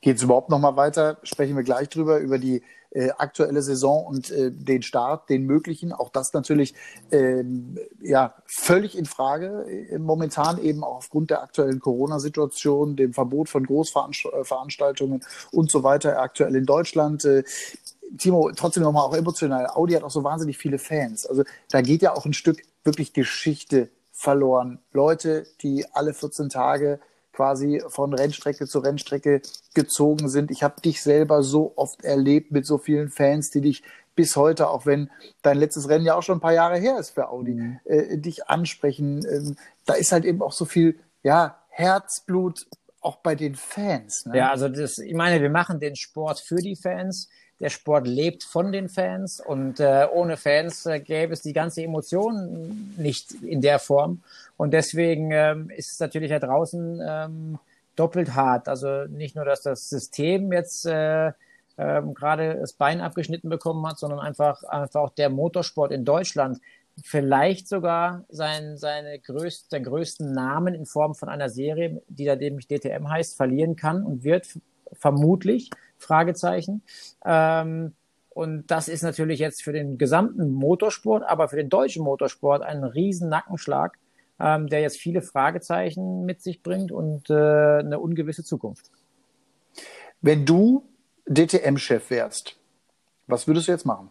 Geht 0.00 0.16
es 0.16 0.22
überhaupt 0.22 0.48
noch 0.48 0.60
mal 0.60 0.76
weiter? 0.76 1.18
Sprechen 1.24 1.56
wir 1.56 1.64
gleich 1.64 1.88
drüber, 1.88 2.18
über 2.18 2.38
die 2.38 2.62
äh, 2.98 3.10
aktuelle 3.16 3.62
Saison 3.62 4.04
und 4.04 4.30
äh, 4.32 4.50
den 4.50 4.82
Start, 4.82 5.30
den 5.30 5.44
möglichen. 5.44 5.92
Auch 5.92 6.10
das 6.10 6.32
natürlich 6.32 6.74
ähm, 7.12 7.78
ja, 8.02 8.34
völlig 8.44 8.98
in 8.98 9.06
Frage. 9.06 9.66
Äh, 9.68 9.98
momentan 9.98 10.60
eben 10.60 10.82
auch 10.82 10.96
aufgrund 10.96 11.30
der 11.30 11.42
aktuellen 11.42 11.78
Corona-Situation, 11.78 12.96
dem 12.96 13.12
Verbot 13.12 13.48
von 13.48 13.64
Großveranstaltungen 13.64 15.22
und 15.52 15.70
so 15.70 15.84
weiter, 15.84 16.20
aktuell 16.20 16.56
in 16.56 16.66
Deutschland. 16.66 17.24
Äh, 17.24 17.44
Timo, 18.18 18.50
trotzdem 18.50 18.82
nochmal 18.82 19.04
auch 19.04 19.14
emotional. 19.14 19.68
Audi 19.68 19.94
hat 19.94 20.02
auch 20.02 20.10
so 20.10 20.24
wahnsinnig 20.24 20.58
viele 20.58 20.80
Fans. 20.80 21.24
Also 21.24 21.44
da 21.70 21.82
geht 21.82 22.02
ja 22.02 22.16
auch 22.16 22.26
ein 22.26 22.32
Stück 22.32 22.62
wirklich 22.82 23.12
Geschichte 23.12 23.90
verloren. 24.10 24.80
Leute, 24.92 25.46
die 25.62 25.86
alle 25.92 26.14
14 26.14 26.48
Tage 26.48 26.98
quasi 27.38 27.80
von 27.86 28.12
Rennstrecke 28.14 28.66
zu 28.66 28.80
Rennstrecke 28.80 29.42
gezogen 29.72 30.28
sind. 30.28 30.50
Ich 30.50 30.64
habe 30.64 30.80
dich 30.80 31.00
selber 31.00 31.44
so 31.44 31.72
oft 31.76 32.02
erlebt 32.02 32.50
mit 32.50 32.66
so 32.66 32.78
vielen 32.78 33.10
Fans, 33.10 33.50
die 33.50 33.60
dich 33.60 33.84
bis 34.16 34.34
heute, 34.34 34.68
auch 34.68 34.86
wenn 34.86 35.08
dein 35.42 35.56
letztes 35.56 35.88
Rennen 35.88 36.04
ja 36.04 36.16
auch 36.16 36.24
schon 36.24 36.38
ein 36.38 36.40
paar 36.40 36.52
Jahre 36.52 36.78
her 36.78 36.98
ist 36.98 37.10
für 37.10 37.28
Audi, 37.28 37.54
mhm. 37.54 37.78
äh, 37.84 38.18
dich 38.18 38.48
ansprechen. 38.48 39.24
Ähm, 39.24 39.56
da 39.86 39.94
ist 39.94 40.10
halt 40.10 40.24
eben 40.24 40.42
auch 40.42 40.50
so 40.50 40.64
viel, 40.64 40.98
ja, 41.22 41.62
Herzblut 41.68 42.66
auch 43.00 43.18
bei 43.18 43.36
den 43.36 43.54
Fans. 43.54 44.24
Ne? 44.26 44.38
Ja, 44.38 44.50
also 44.50 44.68
das, 44.68 44.98
ich 44.98 45.14
meine, 45.14 45.40
wir 45.40 45.50
machen 45.50 45.78
den 45.78 45.94
Sport 45.94 46.40
für 46.40 46.56
die 46.56 46.74
Fans. 46.74 47.28
Der 47.60 47.70
Sport 47.70 48.06
lebt 48.06 48.44
von 48.44 48.70
den 48.70 48.88
Fans 48.88 49.40
und 49.40 49.80
äh, 49.80 50.06
ohne 50.12 50.36
Fans 50.36 50.86
äh, 50.86 51.00
gäbe 51.00 51.32
es 51.32 51.42
die 51.42 51.52
ganze 51.52 51.82
Emotion 51.82 52.94
nicht 52.96 53.32
in 53.32 53.60
der 53.60 53.78
Form. 53.78 54.22
Und 54.56 54.72
deswegen 54.72 55.30
ähm, 55.32 55.70
ist 55.70 55.92
es 55.92 56.00
natürlich 56.00 56.30
da 56.30 56.38
draußen 56.38 57.00
ähm, 57.04 57.58
doppelt 57.96 58.34
hart. 58.34 58.68
Also 58.68 59.04
nicht 59.06 59.34
nur, 59.34 59.44
dass 59.44 59.62
das 59.62 59.88
System 59.88 60.52
jetzt 60.52 60.86
äh, 60.86 61.32
ähm, 61.78 62.14
gerade 62.14 62.56
das 62.60 62.72
Bein 62.72 63.00
abgeschnitten 63.00 63.48
bekommen 63.48 63.86
hat, 63.86 63.98
sondern 63.98 64.20
einfach, 64.20 64.62
einfach 64.64 65.00
auch 65.00 65.10
der 65.10 65.30
Motorsport 65.30 65.92
in 65.92 66.04
Deutschland 66.04 66.60
vielleicht 67.04 67.68
sogar 67.68 68.24
sein, 68.28 68.76
seine 68.76 69.18
größt, 69.18 69.70
seinen 69.70 69.84
größten 69.84 70.32
Namen 70.32 70.74
in 70.74 70.86
Form 70.86 71.14
von 71.14 71.28
einer 71.28 71.48
Serie, 71.48 72.02
die 72.08 72.24
da 72.24 72.36
nämlich 72.36 72.66
DTM 72.66 73.08
heißt, 73.08 73.36
verlieren 73.36 73.76
kann 73.76 74.02
und 74.02 74.24
wird, 74.24 74.46
vermutlich, 74.92 75.70
Fragezeichen. 75.98 76.82
Ähm, 77.24 77.94
und 78.30 78.70
das 78.70 78.88
ist 78.88 79.02
natürlich 79.02 79.40
jetzt 79.40 79.62
für 79.62 79.72
den 79.72 79.98
gesamten 79.98 80.52
Motorsport, 80.52 81.24
aber 81.26 81.48
für 81.48 81.56
den 81.56 81.68
deutschen 81.68 82.04
Motorsport 82.04 82.62
ein 82.62 82.84
riesen 82.84 83.28
Nackenschlag, 83.28 83.98
ähm, 84.38 84.68
der 84.68 84.80
jetzt 84.80 84.98
viele 84.98 85.22
Fragezeichen 85.22 86.24
mit 86.24 86.40
sich 86.42 86.62
bringt 86.62 86.92
und 86.92 87.30
äh, 87.30 87.34
eine 87.34 87.98
ungewisse 87.98 88.44
Zukunft. 88.44 88.90
Wenn 90.20 90.46
du 90.46 90.88
DTM-Chef 91.26 92.10
wärst, 92.10 92.56
was 93.26 93.46
würdest 93.46 93.68
du 93.68 93.72
jetzt 93.72 93.86
machen? 93.86 94.10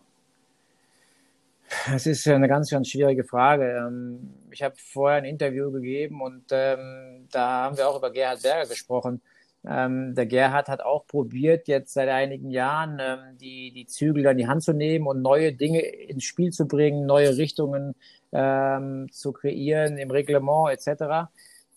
Das 1.91 2.05
ist 2.05 2.27
eine 2.27 2.47
ganz, 2.47 2.69
ganz 2.69 2.89
schwierige 2.89 3.23
Frage. 3.23 3.77
Ähm, 3.77 4.33
ich 4.51 4.63
habe 4.63 4.75
vorher 4.77 5.17
ein 5.17 5.25
Interview 5.25 5.71
gegeben 5.71 6.21
und 6.21 6.45
ähm, 6.51 7.27
da 7.31 7.63
haben 7.63 7.77
wir 7.77 7.87
auch 7.87 7.97
über 7.97 8.11
Gerhard 8.11 8.41
Berger 8.41 8.69
gesprochen. 8.69 9.21
Ähm, 9.69 10.15
der 10.15 10.25
Gerhard 10.25 10.69
hat 10.69 10.81
auch 10.81 11.05
probiert, 11.07 11.67
jetzt 11.67 11.93
seit 11.93 12.07
einigen 12.07 12.51
Jahren 12.51 12.99
ähm, 13.01 13.37
die, 13.37 13.71
die 13.71 13.85
Zügel 13.85 14.25
in 14.25 14.37
die 14.37 14.47
Hand 14.47 14.63
zu 14.63 14.73
nehmen 14.73 15.07
und 15.07 15.21
neue 15.21 15.51
Dinge 15.51 15.81
ins 15.81 16.23
Spiel 16.23 16.51
zu 16.51 16.67
bringen, 16.67 17.05
neue 17.05 17.35
Richtungen 17.37 17.95
ähm, 18.31 19.07
zu 19.11 19.33
kreieren 19.33 19.97
im 19.97 20.09
Reglement 20.11 20.71
etc., 20.71 21.29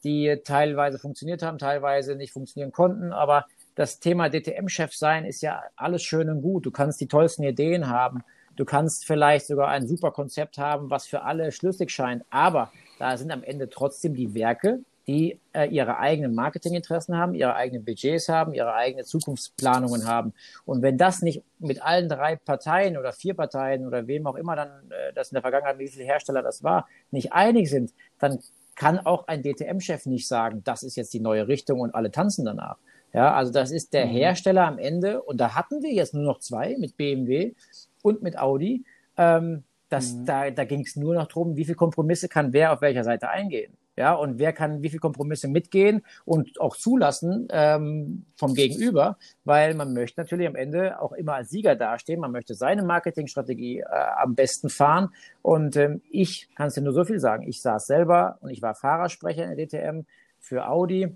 die 0.04 0.40
teilweise 0.44 0.98
funktioniert 0.98 1.42
haben, 1.42 1.58
teilweise 1.58 2.14
nicht 2.14 2.32
funktionieren 2.32 2.72
konnten. 2.72 3.12
Aber 3.12 3.46
das 3.74 3.98
Thema 3.98 4.28
DTM-Chef 4.30 4.94
sein 4.94 5.24
ist 5.24 5.42
ja 5.42 5.62
alles 5.76 6.02
schön 6.02 6.30
und 6.30 6.42
gut. 6.42 6.66
Du 6.66 6.70
kannst 6.70 7.00
die 7.00 7.08
tollsten 7.08 7.42
Ideen 7.42 7.88
haben. 7.88 8.22
Du 8.56 8.64
kannst 8.64 9.04
vielleicht 9.04 9.46
sogar 9.46 9.68
ein 9.68 9.86
super 9.86 10.10
Konzept 10.10 10.58
haben, 10.58 10.90
was 10.90 11.06
für 11.06 11.22
alle 11.22 11.52
schlüssig 11.52 11.90
scheint. 11.90 12.24
Aber 12.30 12.72
da 12.98 13.16
sind 13.16 13.30
am 13.30 13.42
Ende 13.42 13.68
trotzdem 13.68 14.14
die 14.14 14.34
Werke, 14.34 14.80
die 15.10 15.40
äh, 15.52 15.66
ihre 15.66 15.98
eigenen 15.98 16.36
Marketinginteressen 16.36 17.16
haben, 17.16 17.34
ihre 17.34 17.56
eigenen 17.56 17.84
Budgets 17.84 18.28
haben, 18.28 18.54
ihre 18.54 18.74
eigenen 18.74 19.04
Zukunftsplanungen 19.04 20.06
haben. 20.06 20.32
Und 20.64 20.82
wenn 20.82 20.98
das 20.98 21.20
nicht 21.20 21.42
mit 21.58 21.82
allen 21.82 22.08
drei 22.08 22.36
Parteien 22.36 22.96
oder 22.96 23.12
vier 23.12 23.34
Parteien 23.34 23.88
oder 23.88 24.06
wem 24.06 24.28
auch 24.28 24.36
immer 24.36 24.54
dann, 24.54 24.68
äh, 24.90 25.12
das 25.12 25.30
in 25.30 25.34
der 25.34 25.42
Vergangenheit, 25.42 25.80
wie 25.80 25.88
viele 25.88 26.04
Hersteller 26.04 26.42
das 26.42 26.62
war, 26.62 26.86
nicht 27.10 27.32
einig 27.32 27.68
sind, 27.68 27.92
dann 28.20 28.38
kann 28.76 29.00
auch 29.00 29.26
ein 29.26 29.42
DTM-Chef 29.42 30.06
nicht 30.06 30.28
sagen, 30.28 30.62
das 30.64 30.84
ist 30.84 30.94
jetzt 30.94 31.12
die 31.12 31.20
neue 31.20 31.48
Richtung 31.48 31.80
und 31.80 31.92
alle 31.92 32.12
tanzen 32.12 32.44
danach. 32.44 32.76
Ja, 33.12 33.34
also 33.34 33.52
das 33.52 33.72
ist 33.72 33.92
der 33.92 34.06
mhm. 34.06 34.10
Hersteller 34.10 34.68
am 34.68 34.78
Ende 34.78 35.22
und 35.22 35.40
da 35.40 35.56
hatten 35.56 35.82
wir 35.82 35.92
jetzt 35.92 36.14
nur 36.14 36.22
noch 36.22 36.38
zwei 36.38 36.76
mit 36.78 36.96
BMW 36.96 37.54
und 38.02 38.22
mit 38.22 38.38
Audi. 38.38 38.84
Ähm, 39.16 39.64
das, 39.88 40.12
mhm. 40.12 40.24
Da, 40.24 40.50
da 40.50 40.64
ging 40.64 40.82
es 40.82 40.94
nur 40.94 41.14
noch 41.14 41.26
darum, 41.26 41.56
wie 41.56 41.64
viele 41.64 41.74
Kompromisse 41.74 42.28
kann 42.28 42.52
wer 42.52 42.72
auf 42.72 42.80
welcher 42.80 43.02
Seite 43.02 43.28
eingehen. 43.28 43.72
Ja, 43.96 44.14
und 44.14 44.38
wer 44.38 44.52
kann 44.52 44.82
wie 44.82 44.88
viele 44.88 45.00
Kompromisse 45.00 45.48
mitgehen 45.48 46.02
und 46.24 46.60
auch 46.60 46.76
zulassen 46.76 47.48
ähm, 47.50 48.24
vom 48.36 48.54
Gegenüber, 48.54 49.18
weil 49.44 49.74
man 49.74 49.92
möchte 49.92 50.20
natürlich 50.20 50.46
am 50.46 50.54
Ende 50.54 51.00
auch 51.02 51.12
immer 51.12 51.34
als 51.34 51.50
Sieger 51.50 51.76
dastehen. 51.76 52.20
Man 52.20 52.32
möchte 52.32 52.54
seine 52.54 52.82
Marketingstrategie 52.82 53.80
äh, 53.80 53.84
am 54.16 54.34
besten 54.34 54.70
fahren. 54.70 55.10
Und 55.42 55.76
ähm, 55.76 56.02
ich 56.10 56.48
kann 56.54 56.68
es 56.68 56.74
dir 56.74 56.82
nur 56.82 56.92
so 56.92 57.04
viel 57.04 57.20
sagen. 57.20 57.46
Ich 57.46 57.60
saß 57.60 57.86
selber 57.86 58.38
und 58.40 58.50
ich 58.50 58.62
war 58.62 58.74
Fahrersprecher 58.74 59.44
in 59.44 59.56
der 59.56 59.66
DTM 59.66 60.06
für 60.38 60.68
Audi. 60.68 61.14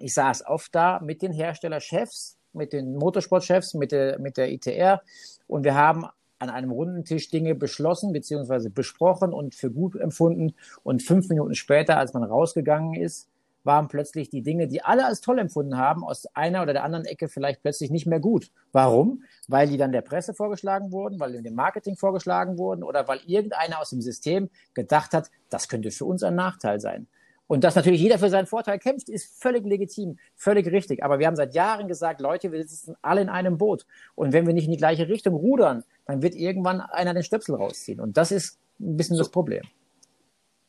Ich 0.00 0.14
saß 0.14 0.46
oft 0.46 0.74
da 0.74 1.00
mit 1.00 1.22
den 1.22 1.32
Herstellerchefs, 1.32 2.38
mit 2.52 2.72
den 2.72 2.94
Motorsportchefs, 2.96 3.74
mit 3.74 3.92
der, 3.92 4.18
mit 4.18 4.36
der 4.36 4.50
ITR 4.50 5.02
und 5.46 5.64
wir 5.64 5.74
haben 5.74 6.06
an 6.38 6.50
einem 6.50 6.70
runden 6.70 7.04
Tisch 7.04 7.30
Dinge 7.30 7.54
beschlossen 7.54 8.12
bzw. 8.12 8.68
besprochen 8.68 9.32
und 9.32 9.54
für 9.54 9.70
gut 9.70 9.96
empfunden. 9.96 10.54
Und 10.82 11.02
fünf 11.02 11.28
Minuten 11.28 11.54
später, 11.54 11.98
als 11.98 12.14
man 12.14 12.22
rausgegangen 12.22 12.94
ist, 12.94 13.28
waren 13.64 13.88
plötzlich 13.88 14.30
die 14.30 14.42
Dinge, 14.42 14.66
die 14.66 14.82
alle 14.82 15.04
als 15.04 15.20
toll 15.20 15.38
empfunden 15.38 15.76
haben, 15.76 16.02
aus 16.04 16.26
einer 16.34 16.62
oder 16.62 16.72
der 16.72 16.84
anderen 16.84 17.04
Ecke 17.04 17.28
vielleicht 17.28 17.62
plötzlich 17.62 17.90
nicht 17.90 18.06
mehr 18.06 18.20
gut. 18.20 18.50
Warum? 18.72 19.22
Weil 19.46 19.68
die 19.68 19.76
dann 19.76 19.92
der 19.92 20.02
Presse 20.02 20.34
vorgeschlagen 20.34 20.90
wurden, 20.90 21.20
weil 21.20 21.34
in 21.34 21.44
dem 21.44 21.54
Marketing 21.54 21.96
vorgeschlagen 21.96 22.56
wurden 22.58 22.82
oder 22.82 23.06
weil 23.08 23.20
irgendeiner 23.26 23.80
aus 23.80 23.90
dem 23.90 24.00
System 24.00 24.48
gedacht 24.74 25.12
hat, 25.12 25.30
das 25.50 25.68
könnte 25.68 25.90
für 25.90 26.04
uns 26.04 26.22
ein 26.22 26.34
Nachteil 26.34 26.80
sein. 26.80 27.06
Und 27.48 27.64
dass 27.64 27.74
natürlich 27.74 28.02
jeder 28.02 28.18
für 28.18 28.28
seinen 28.28 28.46
Vorteil 28.46 28.78
kämpft, 28.78 29.08
ist 29.08 29.42
völlig 29.42 29.64
legitim, 29.64 30.18
völlig 30.36 30.66
richtig. 30.70 31.02
Aber 31.02 31.18
wir 31.18 31.26
haben 31.26 31.34
seit 31.34 31.54
Jahren 31.54 31.88
gesagt, 31.88 32.20
Leute, 32.20 32.52
wir 32.52 32.62
sitzen 32.66 32.94
alle 33.00 33.22
in 33.22 33.30
einem 33.30 33.56
Boot. 33.56 33.86
Und 34.14 34.34
wenn 34.34 34.46
wir 34.46 34.52
nicht 34.52 34.66
in 34.66 34.70
die 34.70 34.76
gleiche 34.76 35.08
Richtung 35.08 35.34
rudern, 35.34 35.82
dann 36.08 36.22
wird 36.22 36.34
irgendwann 36.34 36.80
einer 36.80 37.14
den 37.14 37.22
Stöpsel 37.22 37.54
rausziehen. 37.54 38.00
Und 38.00 38.16
das 38.16 38.32
ist 38.32 38.58
ein 38.80 38.96
bisschen 38.96 39.16
so. 39.16 39.22
das 39.22 39.30
Problem. 39.30 39.62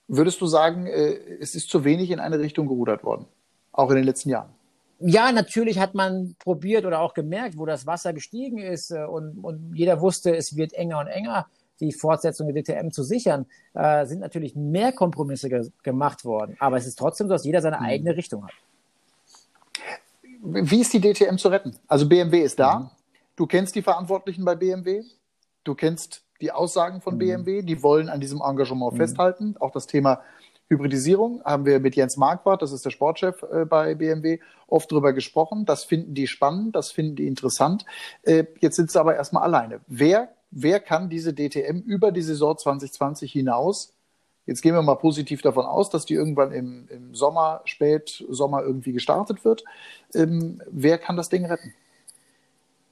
Würdest 0.07 0.41
du 0.41 0.47
sagen, 0.47 0.85
äh, 0.85 1.17
es 1.39 1.55
ist 1.55 1.69
zu 1.69 1.83
wenig 1.85 2.11
in 2.11 2.19
eine 2.19 2.39
Richtung 2.39 2.67
gerudert 2.67 3.03
worden? 3.03 3.25
Auch 3.71 3.89
in 3.89 3.95
den 3.95 4.05
letzten 4.05 4.29
Jahren? 4.29 4.49
Ja, 4.99 5.31
natürlich 5.31 5.79
hat 5.79 5.95
man 5.95 6.35
probiert 6.39 6.85
oder 6.85 6.99
auch 6.99 7.13
gemerkt, 7.13 7.57
wo 7.57 7.65
das 7.65 7.87
Wasser 7.87 8.11
gestiegen 8.11 8.57
ist 8.57 8.91
äh, 8.91 9.05
und, 9.05 9.43
und 9.43 9.73
jeder 9.73 10.01
wusste, 10.01 10.35
es 10.35 10.57
wird 10.57 10.73
enger 10.73 10.99
und 10.99 11.07
enger 11.07 11.47
die 11.79 11.93
Fortsetzung 11.93 12.53
der 12.53 12.61
DTM 12.61 12.91
zu 12.91 13.03
sichern, 13.03 13.45
äh, 13.73 14.05
sind 14.05 14.19
natürlich 14.19 14.55
mehr 14.55 14.91
Kompromisse 14.91 15.47
ge 15.47 15.69
gemacht 15.83 16.25
worden. 16.25 16.57
Aber 16.59 16.75
es 16.75 16.85
ist 16.85 16.99
trotzdem 16.99 17.27
so, 17.27 17.33
dass 17.35 17.45
jeder 17.45 17.61
seine 17.61 17.77
mhm. 17.77 17.85
eigene 17.85 18.17
Richtung 18.17 18.43
hat. 18.43 18.51
Wie 20.41 20.81
ist 20.81 20.91
die 20.91 20.99
DTM 20.99 21.37
zu 21.37 21.47
retten? 21.47 21.77
Also 21.87 22.09
BMW 22.09 22.41
ist 22.41 22.59
da. 22.59 22.79
Mhm. 22.79 22.89
Du 23.37 23.47
kennst 23.47 23.73
die 23.75 23.81
Verantwortlichen 23.81 24.43
bei 24.43 24.55
BMW. 24.55 25.03
Du 25.63 25.75
kennst 25.75 26.23
die 26.41 26.51
Aussagen 26.51 27.01
von 27.01 27.15
mhm. 27.15 27.19
BMW. 27.19 27.61
Die 27.61 27.83
wollen 27.83 28.09
an 28.09 28.19
diesem 28.19 28.41
Engagement 28.41 28.93
mhm. 28.93 28.97
festhalten. 28.97 29.55
Auch 29.59 29.71
das 29.71 29.87
Thema 29.87 30.21
Hybridisierung 30.67 31.43
haben 31.43 31.65
wir 31.65 31.79
mit 31.79 31.95
Jens 31.95 32.15
Marquardt, 32.15 32.61
das 32.61 32.71
ist 32.71 32.85
der 32.85 32.91
Sportchef 32.91 33.43
äh, 33.51 33.65
bei 33.65 33.95
BMW, 33.95 34.39
oft 34.67 34.91
drüber 34.91 35.13
gesprochen. 35.13 35.65
Das 35.65 35.83
finden 35.83 36.13
die 36.13 36.27
spannend, 36.27 36.75
das 36.75 36.91
finden 36.91 37.15
die 37.15 37.27
interessant. 37.27 37.85
Äh, 38.21 38.45
jetzt 38.59 38.75
sind 38.75 38.91
sie 38.91 38.99
aber 38.99 39.15
erstmal 39.15 39.43
alleine. 39.43 39.81
Wer 39.87 40.29
wer 40.51 40.79
kann 40.79 41.09
diese 41.09 41.33
DTM 41.33 41.79
über 41.79 42.11
die 42.11 42.21
Saison 42.21 42.57
2020 42.57 43.31
hinaus, 43.31 43.93
jetzt 44.45 44.61
gehen 44.61 44.73
wir 44.73 44.81
mal 44.81 44.95
positiv 44.95 45.41
davon 45.41 45.65
aus, 45.65 45.89
dass 45.89 46.05
die 46.05 46.15
irgendwann 46.15 46.51
im, 46.51 46.87
im 46.89 47.15
Sommer, 47.15 47.61
Spätsommer 47.65 48.63
irgendwie 48.63 48.93
gestartet 48.93 49.45
wird, 49.45 49.63
ähm, 50.13 50.61
wer 50.69 50.97
kann 50.97 51.17
das 51.17 51.29
Ding 51.29 51.45
retten? 51.45 51.73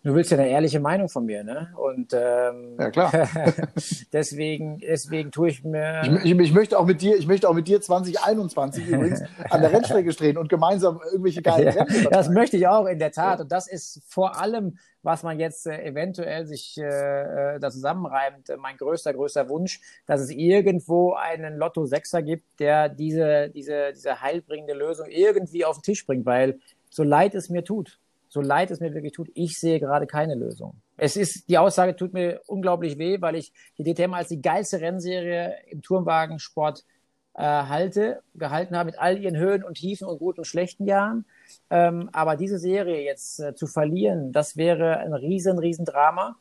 Du 0.08 0.16
willst 0.16 0.32
ja 0.32 0.38
eine 0.38 0.48
ehrliche 0.48 0.80
Meinung 0.80 1.10
von 1.10 1.26
mir, 1.26 1.44
ne? 1.44 1.74
Und 1.76 2.14
ähm, 2.14 2.78
ja 2.80 2.92
klar. 2.92 3.12
deswegen, 4.14 4.78
deswegen 4.78 5.32
tue 5.32 5.50
ich 5.50 5.66
mir. 5.66 6.02
Ich, 6.02 6.32
ich, 6.32 6.40
ich, 6.40 6.54
möchte 6.54 6.80
auch 6.80 6.86
mit 6.86 7.02
dir, 7.02 7.18
ich 7.18 7.28
möchte 7.28 7.50
auch 7.50 7.54
mit 7.54 7.68
dir 7.68 7.82
2021 7.82 8.88
übrigens 8.88 9.24
an 9.50 9.60
der 9.60 9.74
Rennstrecke 9.74 10.14
stehen 10.14 10.38
und 10.38 10.48
gemeinsam 10.48 11.02
irgendwelche 11.12 11.42
geilen 11.42 11.76
ja, 11.76 11.84
Rennen. 11.84 12.08
Das 12.10 12.30
möchte 12.30 12.56
ich 12.56 12.70
auch 12.70 12.86
in 12.86 13.00
der 13.00 13.12
Tat. 13.12 13.42
Und 13.42 13.52
das 13.52 13.68
ist 13.68 14.02
vor 14.08 14.40
allem, 14.40 14.78
was 15.04 15.24
man 15.24 15.42
jetzt 15.42 15.68
äh, 15.68 15.84
eventuell 15.84 16.46
sich 16.48 16.78
äh, 16.78 17.56
äh 17.56 17.60
da 17.60 17.70
zusammenreimt, 17.70 18.50
äh, 18.50 18.56
mein 18.56 18.78
größter, 18.78 19.14
größter 19.14 19.50
Wunsch, 19.50 19.82
dass 20.06 20.22
es 20.22 20.30
irgendwo 20.30 21.16
einen 21.16 21.58
Lotto 21.58 21.86
Sechser 21.86 22.22
gibt, 22.22 22.62
der 22.62 22.88
diese, 22.88 23.50
diese, 23.50 23.92
diese 23.94 24.22
heilbringende 24.22 24.74
Lösung 24.74 25.08
irgendwie 25.10 25.66
auf 25.66 25.80
den 25.80 25.84
Tisch 25.84 26.06
bringt, 26.06 26.26
weil 26.26 26.60
so 26.90 27.04
leid 27.04 27.36
es 27.36 27.50
mir 27.50 27.66
tut 27.66 28.00
so 28.30 28.42
leid 28.42 28.72
es 28.72 28.80
mir 28.80 28.94
wirklich 28.94 29.14
tut, 29.14 29.30
ich 29.34 29.60
sehe 29.60 29.80
gerade 29.80 30.08
keine 30.08 30.36
Lösung. 30.36 30.82
Es 30.98 31.16
ist, 31.16 31.50
die 31.50 31.58
Aussage 31.58 31.96
tut 31.96 32.14
mir 32.14 32.42
unglaublich 32.48 32.98
weh, 32.98 33.22
weil 33.22 33.36
ich 33.36 33.54
die 33.78 33.84
DTM 33.84 34.14
als 34.14 34.30
die 34.30 34.42
geilste 34.42 34.82
Rennserie 34.82 35.56
im 35.70 35.82
Turmwagensport 35.82 36.84
äh, 37.36 37.44
halte, 37.44 38.22
gehalten 38.34 38.76
habe 38.76 38.88
mit 38.88 39.00
all 39.00 39.18
ihren 39.18 39.38
Höhen 39.38 39.64
und 39.64 39.76
Tiefen 39.76 40.08
und 40.08 40.20
guten 40.20 40.40
und 40.40 40.46
schlechten 40.46 40.86
Jahren. 40.86 41.26
Ähm, 41.70 42.10
aber 42.12 42.36
diese 42.36 42.58
Serie 42.58 43.04
jetzt 43.04 43.40
äh, 43.40 43.54
zu 43.54 43.68
verlieren, 43.68 44.32
das 44.32 44.58
wäre 44.58 44.98
ein 44.98 45.14
riesen, 45.14 45.60
riesen 45.60 45.86
Drama. 45.86 46.36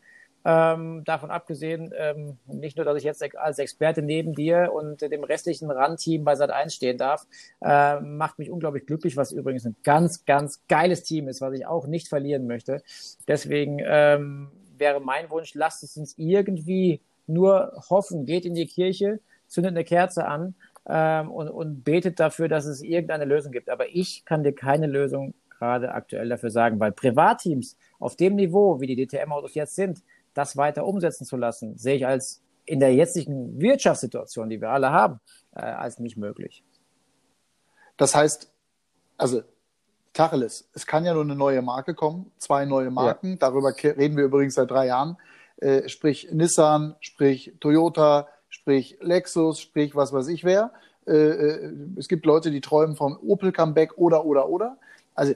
Ähm, 0.49 1.03
davon 1.03 1.33
abgesehen, 1.33 1.93
ähm, 1.97 2.39
nicht 2.47 2.77
nur, 2.77 2.87
dass 2.87 2.97
ich 2.97 3.03
jetzt 3.03 3.21
als 3.37 3.59
Experte 3.59 4.01
neben 4.01 4.33
dir 4.33 4.71
und 4.73 5.03
dem 5.03 5.25
restlichen 5.25 5.69
RAN-Team 5.73 6.23
bei 6.23 6.35
Sat1 6.35 6.71
stehen 6.71 6.99
darf, 6.99 7.27
äh, 7.61 7.99
macht 7.99 8.39
mich 8.39 8.49
unglaublich 8.49 8.87
glücklich, 8.87 9.17
was 9.17 9.33
übrigens 9.33 9.67
ein 9.67 9.75
ganz, 9.83 10.25
ganz 10.25 10.65
geiles 10.69 11.03
Team 11.03 11.27
ist, 11.27 11.41
was 11.41 11.53
ich 11.55 11.67
auch 11.67 11.89
nicht 11.89 12.07
verlieren 12.07 12.47
möchte. 12.47 12.85
Deswegen 13.27 13.81
ähm, 13.85 14.53
wäre 14.79 15.01
mein 15.01 15.31
Wunsch, 15.31 15.53
lasst 15.55 15.83
es 15.83 15.97
uns 15.97 16.15
irgendwie 16.17 17.01
nur 17.27 17.73
hoffen, 17.91 18.25
geht 18.25 18.47
in 18.47 18.55
die 18.55 18.67
Kirche, 18.67 19.19
zündet 19.49 19.73
eine 19.73 19.83
Kerze 19.83 20.29
an 20.29 20.55
ähm, 20.89 21.29
und, 21.33 21.49
und 21.49 21.83
betet 21.83 22.21
dafür, 22.21 22.47
dass 22.47 22.67
es 22.67 22.83
irgendeine 22.83 23.25
Lösung 23.25 23.51
gibt. 23.51 23.69
Aber 23.69 23.89
ich 23.89 24.25
kann 24.25 24.45
dir 24.45 24.53
keine 24.53 24.87
Lösung 24.87 25.35
gerade 25.59 25.93
aktuell 25.93 26.29
dafür 26.29 26.51
sagen, 26.51 26.79
weil 26.79 26.93
Privatteams 26.93 27.77
auf 27.99 28.17
dem 28.17 28.37
Niveau, 28.37 28.81
wie 28.81 28.95
die 28.95 29.07
DTM-Autos 29.07 29.55
jetzt 29.55 29.75
sind, 29.75 30.03
das 30.37 30.57
weiter 30.57 30.87
umsetzen 30.87 31.25
zu 31.25 31.37
lassen, 31.37 31.77
sehe 31.79 31.97
ich 31.97 32.07
als 32.07 32.43
in 32.67 32.81
der 32.81 32.93
jetzigen 32.95 33.61
Wirtschaftssituation, 33.61 34.51
die 34.51 34.61
wir 34.61 34.71
alle 34.71 34.91
haben, 34.91 35.21
äh, 35.55 35.61
als 35.61 35.99
nicht 35.99 36.17
möglich. 36.17 36.65
Das 37.97 38.15
heißt, 38.15 38.53
also 39.17 39.43
Tacheles, 40.13 40.69
es 40.75 40.87
kann 40.87 41.05
ja 41.05 41.15
nur 41.15 41.23
eine 41.23 41.37
neue 41.37 41.63
Marke 41.63 41.95
kommen, 41.95 42.33
zwei 42.39 42.65
neue 42.65 42.91
Marken, 42.91 43.31
ja. 43.33 43.37
darüber 43.37 43.73
reden 43.83 44.17
wir 44.17 44.25
übrigens 44.25 44.55
seit 44.55 44.71
drei 44.71 44.87
Jahren, 44.87 45.17
äh, 45.59 45.89
sprich 45.89 46.29
Nissan, 46.33 46.97
sprich 47.01 47.55
Toyota, 47.61 48.29
sprich 48.49 48.99
Lexus, 49.01 49.61
sprich 49.61 49.95
was 49.95 50.13
weiß 50.13 50.29
ich 50.29 50.45
wer. 50.45 50.73
Äh, 51.07 51.13
äh 51.13 51.73
es 51.97 52.09
gibt 52.09 52.27
Leute, 52.27 52.51
die 52.51 52.61
träumen 52.61 52.97
vom 52.97 53.19
Opel 53.27 53.53
Comeback 53.53 53.97
oder, 53.97 54.25
oder, 54.25 54.49
oder. 54.49 54.77
Also 55.15 55.35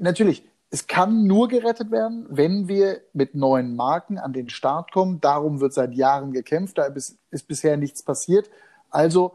natürlich, 0.00 0.44
es 0.72 0.86
kann 0.86 1.26
nur 1.26 1.48
gerettet 1.48 1.90
werden, 1.90 2.26
wenn 2.30 2.66
wir 2.66 3.02
mit 3.12 3.34
neuen 3.34 3.76
Marken 3.76 4.16
an 4.18 4.32
den 4.32 4.48
Start 4.48 4.90
kommen. 4.90 5.20
Darum 5.20 5.60
wird 5.60 5.74
seit 5.74 5.92
Jahren 5.92 6.32
gekämpft. 6.32 6.78
Da 6.78 6.86
ist, 6.86 7.18
bisher 7.46 7.76
nichts 7.76 8.02
passiert. 8.02 8.48
Also 8.88 9.34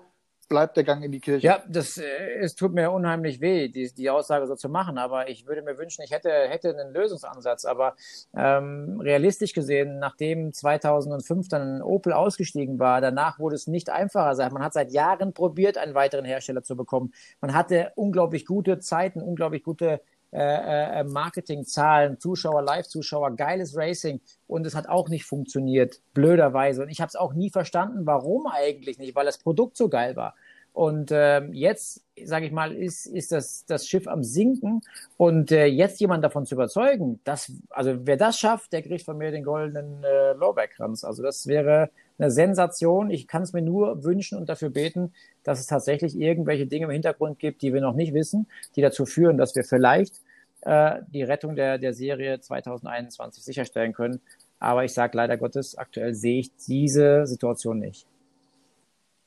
bleibt 0.50 0.78
der 0.78 0.84
Gang 0.84 1.04
in 1.04 1.12
die 1.12 1.20
Kirche. 1.20 1.46
Ja, 1.46 1.62
das, 1.68 1.98
äh, 1.98 2.06
es 2.40 2.56
tut 2.56 2.74
mir 2.74 2.90
unheimlich 2.90 3.40
weh, 3.40 3.68
die, 3.68 3.94
die 3.94 4.10
Aussage 4.10 4.48
so 4.48 4.56
zu 4.56 4.68
machen. 4.68 4.98
Aber 4.98 5.30
ich 5.30 5.46
würde 5.46 5.62
mir 5.62 5.78
wünschen, 5.78 6.02
ich 6.02 6.10
hätte, 6.10 6.32
hätte 6.32 6.70
einen 6.70 6.92
Lösungsansatz. 6.92 7.66
Aber 7.66 7.96
ähm, 8.36 9.00
realistisch 9.00 9.54
gesehen, 9.54 10.00
nachdem 10.00 10.54
2005 10.54 11.50
dann 11.50 11.84
Opel 11.84 12.14
ausgestiegen 12.14 12.80
war, 12.80 13.00
danach 13.00 13.38
wurde 13.38 13.58
es 13.58 13.68
nicht 13.68 13.92
einfacher. 13.92 14.50
Man 14.50 14.64
hat 14.64 14.74
seit 14.74 14.92
Jahren 14.92 15.34
probiert, 15.34 15.78
einen 15.78 15.94
weiteren 15.94 16.26
Hersteller 16.26 16.64
zu 16.64 16.76
bekommen. 16.76 17.14
Man 17.42 17.54
hatte 17.54 17.92
unglaublich 17.96 18.48
gute 18.48 18.80
Zeiten, 18.80 19.22
unglaublich 19.22 19.62
gute 19.62 20.02
äh, 20.38 21.00
äh, 21.00 21.04
Marketingzahlen, 21.04 22.20
Zuschauer, 22.20 22.62
Live-Zuschauer, 22.62 23.36
geiles 23.36 23.76
Racing 23.76 24.22
und 24.46 24.68
es 24.68 24.76
hat 24.76 24.88
auch 24.88 25.10
nicht 25.10 25.26
funktioniert, 25.26 26.00
blöderweise. 26.14 26.84
Und 26.84 26.90
ich 26.90 27.02
habe 27.02 27.10
es 27.10 27.16
auch 27.16 27.34
nie 27.34 27.50
verstanden, 27.50 28.06
warum 28.06 28.46
eigentlich 28.46 29.00
nicht, 29.00 29.16
weil 29.16 29.26
das 29.26 29.40
Produkt 29.40 29.78
so 29.78 29.90
geil 29.90 30.16
war. 30.16 30.36
Und 30.74 31.10
ähm, 31.12 31.54
jetzt, 31.54 32.04
sage 32.24 32.46
ich 32.46 32.52
mal, 32.52 32.72
ist, 32.72 33.08
ist 33.08 33.32
das, 33.32 33.66
das 33.66 33.88
Schiff 33.88 34.08
am 34.08 34.24
Sinken 34.24 34.82
und 35.18 35.52
äh, 35.52 35.66
jetzt 35.66 36.00
jemand 36.00 36.24
davon 36.24 36.46
zu 36.46 36.54
überzeugen, 36.54 37.20
dass, 37.24 37.52
also 37.72 37.96
wer 38.06 38.16
das 38.16 38.38
schafft, 38.38 38.74
der 38.74 38.84
kriegt 38.84 39.04
von 39.04 39.18
mir 39.18 39.32
den 39.32 39.44
goldenen 39.44 40.04
äh, 40.04 40.34
Lorbeerkranz. 40.34 41.04
Also 41.04 41.24
das 41.24 41.48
wäre 41.48 41.90
eine 42.20 42.30
Sensation. 42.30 43.10
Ich 43.10 43.28
kann 43.28 43.42
es 43.42 43.54
mir 43.54 43.64
nur 43.64 44.04
wünschen 44.04 44.38
und 44.38 44.50
dafür 44.50 44.70
beten, 44.70 45.14
dass 45.44 45.60
es 45.60 45.66
tatsächlich 45.66 46.16
irgendwelche 46.16 46.68
Dinge 46.68 46.86
im 46.86 46.92
Hintergrund 46.92 47.40
gibt, 47.40 47.64
die 47.64 47.74
wir 47.74 47.82
noch 47.82 47.96
nicht 47.96 48.14
wissen, 48.14 48.46
die 48.76 48.82
dazu 48.82 49.08
führen, 49.08 49.40
dass 49.40 49.56
wir 49.56 49.64
vielleicht 49.64 50.22
äh, 50.68 51.02
die 51.08 51.24
Rettung 51.24 51.56
der, 51.56 51.78
der 51.78 51.94
Serie 51.94 52.40
2021 52.40 53.44
sicherstellen 53.44 53.94
können. 53.94 54.22
Aber 54.60 54.84
ich 54.84 54.94
sage 54.94 55.16
leider 55.16 55.38
Gottes, 55.38 55.78
aktuell 55.78 56.14
sehe 56.14 56.40
ich 56.40 56.56
diese 56.56 57.26
Situation 57.26 57.80
nicht. 57.80 58.06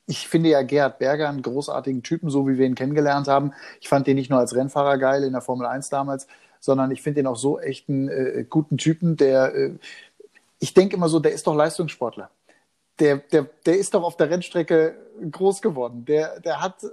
Ich 0.07 0.29
finde 0.29 0.51
ja 0.51 0.63
Gerhard 0.63 0.99
Berger 0.99 1.29
einen 1.29 1.43
großartigen 1.43 2.03
Typen, 2.03 2.31
so 2.31 2.49
wie 2.49 2.59
wir 2.59 2.67
ihn 2.67 2.75
kennengelernt 2.75 3.29
haben. 3.29 3.53
Ich 3.81 3.89
fand 3.89 4.07
den 4.07 4.17
nicht 4.17 4.29
nur 4.29 4.41
als 4.41 4.55
Rennfahrer 4.55 4.99
geil 4.99 5.23
in 5.23 5.33
der 5.33 5.41
Formel 5.41 5.67
1 5.67 5.89
damals, 5.89 6.27
sondern 6.59 6.91
ich 6.91 7.01
finde 7.01 7.21
ihn 7.21 7.27
auch 7.27 7.37
so 7.37 7.61
echt 7.61 7.89
einen 7.89 8.09
äh, 8.09 8.45
guten 8.49 8.77
Typen, 8.77 9.17
der, 9.17 9.55
äh, 9.55 9.73
ich 10.59 10.75
denke 10.75 10.97
immer 10.97 11.09
so, 11.09 11.21
der 11.21 11.33
ist 11.33 11.47
doch 11.47 11.55
Leistungssportler 11.55 12.31
der, 13.01 13.17
der, 13.17 13.47
der 13.65 13.79
ist 13.79 13.95
doch 13.95 14.03
auf 14.03 14.17
der 14.17 14.31
Rennstrecke 14.31 14.95
groß 15.31 15.63
geworden. 15.63 16.05
Der, 16.05 16.39
der 16.41 16.61
hat, 16.61 16.87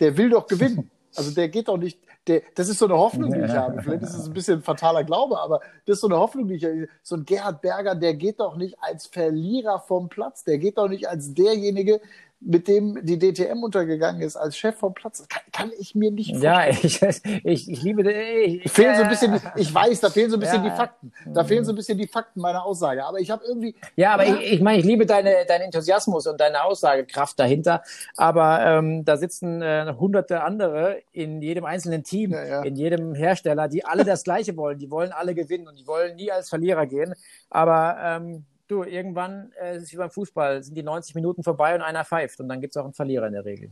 der 0.00 0.16
will 0.16 0.30
doch 0.30 0.46
gewinnen. 0.46 0.90
Also 1.16 1.30
der 1.30 1.48
geht 1.48 1.68
doch 1.68 1.76
nicht, 1.76 1.98
der, 2.26 2.42
das 2.54 2.68
ist 2.68 2.78
so 2.78 2.86
eine 2.86 2.96
Hoffnung, 2.96 3.32
die 3.32 3.40
ich 3.40 3.52
habe. 3.52 3.82
Vielleicht 3.82 4.02
ist 4.02 4.14
es 4.14 4.26
ein 4.26 4.32
bisschen 4.34 4.58
ein 4.58 4.62
fataler 4.62 5.04
Glaube, 5.04 5.38
aber 5.38 5.60
das 5.86 5.96
ist 5.96 6.00
so 6.00 6.08
eine 6.08 6.18
Hoffnung, 6.18 6.48
die 6.48 6.54
ich 6.54 6.64
habe. 6.64 6.88
So 7.02 7.16
ein 7.16 7.24
Gerhard 7.24 7.60
Berger, 7.60 7.94
der 7.94 8.14
geht 8.14 8.40
doch 8.40 8.56
nicht 8.56 8.76
als 8.80 9.06
Verlierer 9.06 9.80
vom 9.80 10.08
Platz. 10.08 10.44
Der 10.44 10.58
geht 10.58 10.78
doch 10.78 10.88
nicht 10.88 11.08
als 11.08 11.34
derjenige, 11.34 12.00
mit 12.44 12.68
dem 12.68 12.98
die 13.04 13.18
DTM 13.18 13.62
untergegangen 13.62 14.20
ist 14.20 14.36
als 14.36 14.56
Chef 14.56 14.76
vom 14.76 14.92
Platz, 14.94 15.26
kann, 15.28 15.42
kann 15.52 15.72
ich 15.78 15.94
mir 15.94 16.10
nicht 16.10 16.30
vorstellen. 16.30 16.54
Ja, 16.54 16.68
ich, 16.68 17.02
ich, 17.44 17.70
ich 17.70 17.82
liebe 17.82 18.10
ich, 18.10 18.70
fehlen 18.70 18.96
so 18.96 19.02
ein 19.02 19.08
bisschen, 19.08 19.40
ich 19.56 19.74
weiß, 19.74 20.00
da 20.00 20.10
fehlen 20.10 20.30
so 20.30 20.36
ein 20.36 20.40
bisschen 20.40 20.64
ja. 20.64 20.70
die 20.70 20.76
Fakten. 20.76 21.12
Da 21.26 21.44
fehlen 21.44 21.64
so 21.64 21.72
ein 21.72 21.76
bisschen 21.76 21.96
die 21.98 22.06
Fakten 22.06 22.40
meiner 22.40 22.64
Aussage. 22.64 23.04
Aber 23.04 23.18
ich 23.18 23.30
habe 23.30 23.44
irgendwie. 23.46 23.74
Ja, 23.96 24.14
aber 24.14 24.26
ja. 24.26 24.36
ich, 24.36 24.52
ich 24.54 24.60
meine, 24.60 24.78
ich 24.78 24.84
liebe 24.84 25.06
deine, 25.06 25.46
deinen 25.46 25.62
Enthusiasmus 25.62 26.26
und 26.26 26.38
deine 26.38 26.64
Aussagekraft 26.64 27.38
dahinter. 27.38 27.82
Aber 28.16 28.60
ähm, 28.64 29.04
da 29.04 29.16
sitzen 29.16 29.62
äh, 29.62 29.94
hunderte 29.98 30.42
andere 30.42 31.02
in 31.12 31.40
jedem 31.40 31.64
einzelnen 31.64 32.04
Team, 32.04 32.32
ja, 32.32 32.62
in 32.62 32.76
jedem 32.76 33.14
Hersteller, 33.14 33.68
die 33.68 33.84
alle 33.84 34.04
das 34.04 34.24
Gleiche 34.24 34.56
wollen. 34.56 34.78
Die 34.78 34.90
wollen 34.90 35.12
alle 35.12 35.34
gewinnen 35.34 35.68
und 35.68 35.78
die 35.78 35.86
wollen 35.86 36.16
nie 36.16 36.30
als 36.30 36.48
Verlierer 36.48 36.86
gehen. 36.86 37.14
Aber 37.50 37.96
ähm, 38.02 38.44
du, 38.68 38.82
irgendwann 38.82 39.52
äh, 39.60 39.76
ist 39.76 39.84
es 39.84 39.92
wie 39.92 39.96
beim 39.96 40.10
Fußball, 40.10 40.62
sind 40.62 40.74
die 40.76 40.82
90 40.82 41.14
Minuten 41.14 41.42
vorbei 41.42 41.74
und 41.74 41.82
einer 41.82 42.04
pfeift 42.04 42.40
und 42.40 42.48
dann 42.48 42.60
gibt 42.60 42.74
es 42.74 42.76
auch 42.76 42.84
einen 42.84 42.94
Verlierer 42.94 43.26
in 43.26 43.32
der 43.32 43.44
Regel. 43.44 43.70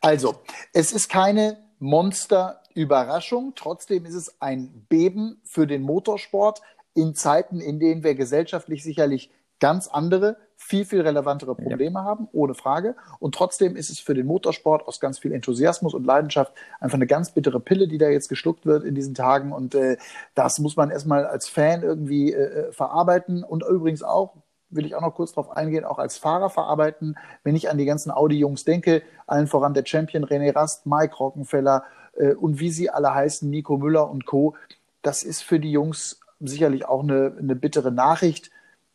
Also, 0.00 0.40
es 0.72 0.92
ist 0.92 1.08
keine 1.08 1.58
Monster-Überraschung, 1.78 3.52
trotzdem 3.54 4.04
ist 4.04 4.14
es 4.14 4.40
ein 4.40 4.86
Beben 4.88 5.40
für 5.44 5.66
den 5.66 5.82
Motorsport 5.82 6.60
in 6.94 7.14
Zeiten, 7.14 7.60
in 7.60 7.78
denen 7.78 8.02
wir 8.02 8.14
gesellschaftlich 8.14 8.82
sicherlich 8.82 9.30
ganz 9.60 9.88
andere 9.88 10.36
viel, 10.60 10.84
viel 10.84 11.00
relevantere 11.00 11.54
Probleme 11.54 12.00
ja. 12.00 12.04
haben, 12.04 12.28
ohne 12.32 12.52
Frage. 12.52 12.96
Und 13.20 13.34
trotzdem 13.34 13.76
ist 13.76 13.90
es 13.90 14.00
für 14.00 14.12
den 14.12 14.26
Motorsport 14.26 14.86
aus 14.88 14.98
ganz 14.98 15.18
viel 15.20 15.32
Enthusiasmus 15.32 15.94
und 15.94 16.04
Leidenschaft 16.04 16.52
einfach 16.80 16.96
eine 16.96 17.06
ganz 17.06 17.30
bittere 17.30 17.60
Pille, 17.60 17.86
die 17.86 17.96
da 17.96 18.08
jetzt 18.08 18.28
geschluckt 18.28 18.66
wird 18.66 18.84
in 18.84 18.96
diesen 18.96 19.14
Tagen. 19.14 19.52
Und 19.52 19.76
äh, 19.76 19.96
das 20.34 20.58
muss 20.58 20.76
man 20.76 20.90
erstmal 20.90 21.24
als 21.24 21.48
Fan 21.48 21.82
irgendwie 21.82 22.32
äh, 22.32 22.68
äh 22.68 22.72
verarbeiten 22.72 23.44
und 23.44 23.64
übrigens 23.64 24.02
auch, 24.02 24.34
will 24.68 24.84
ich 24.84 24.96
auch 24.96 25.00
noch 25.00 25.14
kurz 25.14 25.32
darauf 25.32 25.56
eingehen, 25.56 25.84
auch 25.84 25.98
als 25.98 26.18
Fahrer 26.18 26.50
verarbeiten. 26.50 27.16
Wenn 27.44 27.54
ich 27.54 27.70
an 27.70 27.78
die 27.78 27.86
ganzen 27.86 28.10
Audi-Jungs 28.10 28.64
denke, 28.64 29.02
allen 29.26 29.46
voran 29.46 29.74
der 29.74 29.86
Champion 29.86 30.24
René 30.24 30.54
Rast, 30.54 30.86
Mike 30.86 31.16
Rockenfeller 31.16 31.84
äh, 32.16 32.34
und 32.34 32.58
wie 32.58 32.70
sie 32.70 32.90
alle 32.90 33.14
heißen, 33.14 33.48
Nico 33.48 33.78
Müller 33.78 34.10
und 34.10 34.26
Co., 34.26 34.56
das 35.02 35.22
ist 35.22 35.42
für 35.42 35.60
die 35.60 35.70
Jungs 35.70 36.20
sicherlich 36.40 36.84
auch 36.84 37.04
eine, 37.04 37.36
eine 37.38 37.54
bittere 37.54 37.92
Nachricht. 37.92 38.50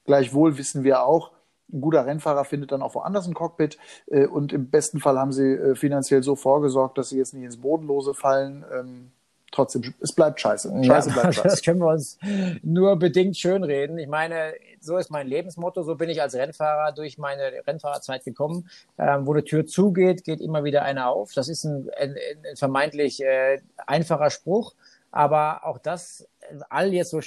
Gleichwohl 0.05 0.57
wissen 0.57 0.83
wir 0.83 1.03
auch, 1.03 1.31
ein 1.73 1.81
guter 1.81 2.05
Rennfahrer 2.05 2.45
findet 2.45 2.71
dann 2.71 2.81
auch 2.81 2.95
woanders 2.95 3.27
ein 3.27 3.33
Cockpit 3.33 3.77
äh, 4.07 4.25
und 4.25 4.53
im 4.53 4.69
besten 4.69 4.99
Fall 4.99 5.17
haben 5.17 5.31
sie 5.31 5.53
äh, 5.53 5.75
finanziell 5.75 6.23
so 6.23 6.35
vorgesorgt, 6.35 6.97
dass 6.97 7.09
sie 7.09 7.17
jetzt 7.17 7.33
nicht 7.33 7.43
ins 7.43 7.57
Bodenlose 7.57 8.13
fallen. 8.13 8.63
Ähm, 8.73 9.11
trotzdem, 9.51 9.93
es 9.99 10.13
bleibt 10.13 10.39
scheiße. 10.39 10.73
Scheiße 10.83 11.09
ja, 11.09 11.13
bleibt 11.13 11.35
scheiße. 11.35 11.47
Das 11.47 11.61
können 11.61 11.79
wir 11.79 11.87
uns 11.87 12.17
nur 12.61 12.97
bedingt 12.97 13.37
schönreden. 13.37 13.97
Ich 13.97 14.07
meine, 14.07 14.53
so 14.79 14.97
ist 14.97 15.11
mein 15.11 15.27
Lebensmotto, 15.27 15.83
so 15.83 15.95
bin 15.95 16.09
ich 16.09 16.21
als 16.21 16.35
Rennfahrer 16.35 16.91
durch 16.91 17.17
meine 17.17 17.51
Rennfahrerzeit 17.65 18.23
gekommen. 18.25 18.69
Ähm, 18.97 19.25
wo 19.25 19.33
eine 19.33 19.43
Tür 19.43 19.65
zugeht, 19.65 20.23
geht 20.23 20.41
immer 20.41 20.63
wieder 20.63 20.83
eine 20.83 21.07
auf. 21.07 21.33
Das 21.33 21.47
ist 21.47 21.63
ein, 21.63 21.89
ein, 21.97 22.15
ein 22.49 22.55
vermeintlich 22.55 23.23
äh, 23.23 23.61
einfacher 23.87 24.29
Spruch, 24.29 24.73
aber 25.13 25.63
auch 25.63 25.77
das 25.77 26.27
all 26.69 26.91
jetzt 26.91 27.11
so 27.11 27.19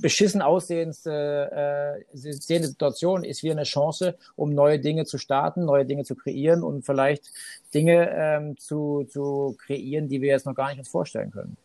beschissen 0.00 0.40
aussehende 0.40 2.02
äh, 2.14 2.16
Situation 2.16 3.24
ist 3.24 3.42
wie 3.42 3.50
eine 3.50 3.64
Chance, 3.64 4.16
um 4.36 4.54
neue 4.54 4.78
Dinge 4.78 5.04
zu 5.04 5.18
starten, 5.18 5.66
neue 5.66 5.84
Dinge 5.84 6.04
zu 6.04 6.16
kreieren 6.16 6.62
und 6.62 6.86
vielleicht 6.86 7.30
Dinge 7.74 8.10
ähm, 8.10 8.56
zu, 8.56 9.04
zu 9.04 9.54
kreieren, 9.58 10.08
die 10.08 10.22
wir 10.22 10.30
jetzt 10.30 10.46
noch 10.46 10.54
gar 10.54 10.70
nicht 10.70 10.78
uns 10.78 10.88
vorstellen 10.88 11.30
können. 11.30 11.58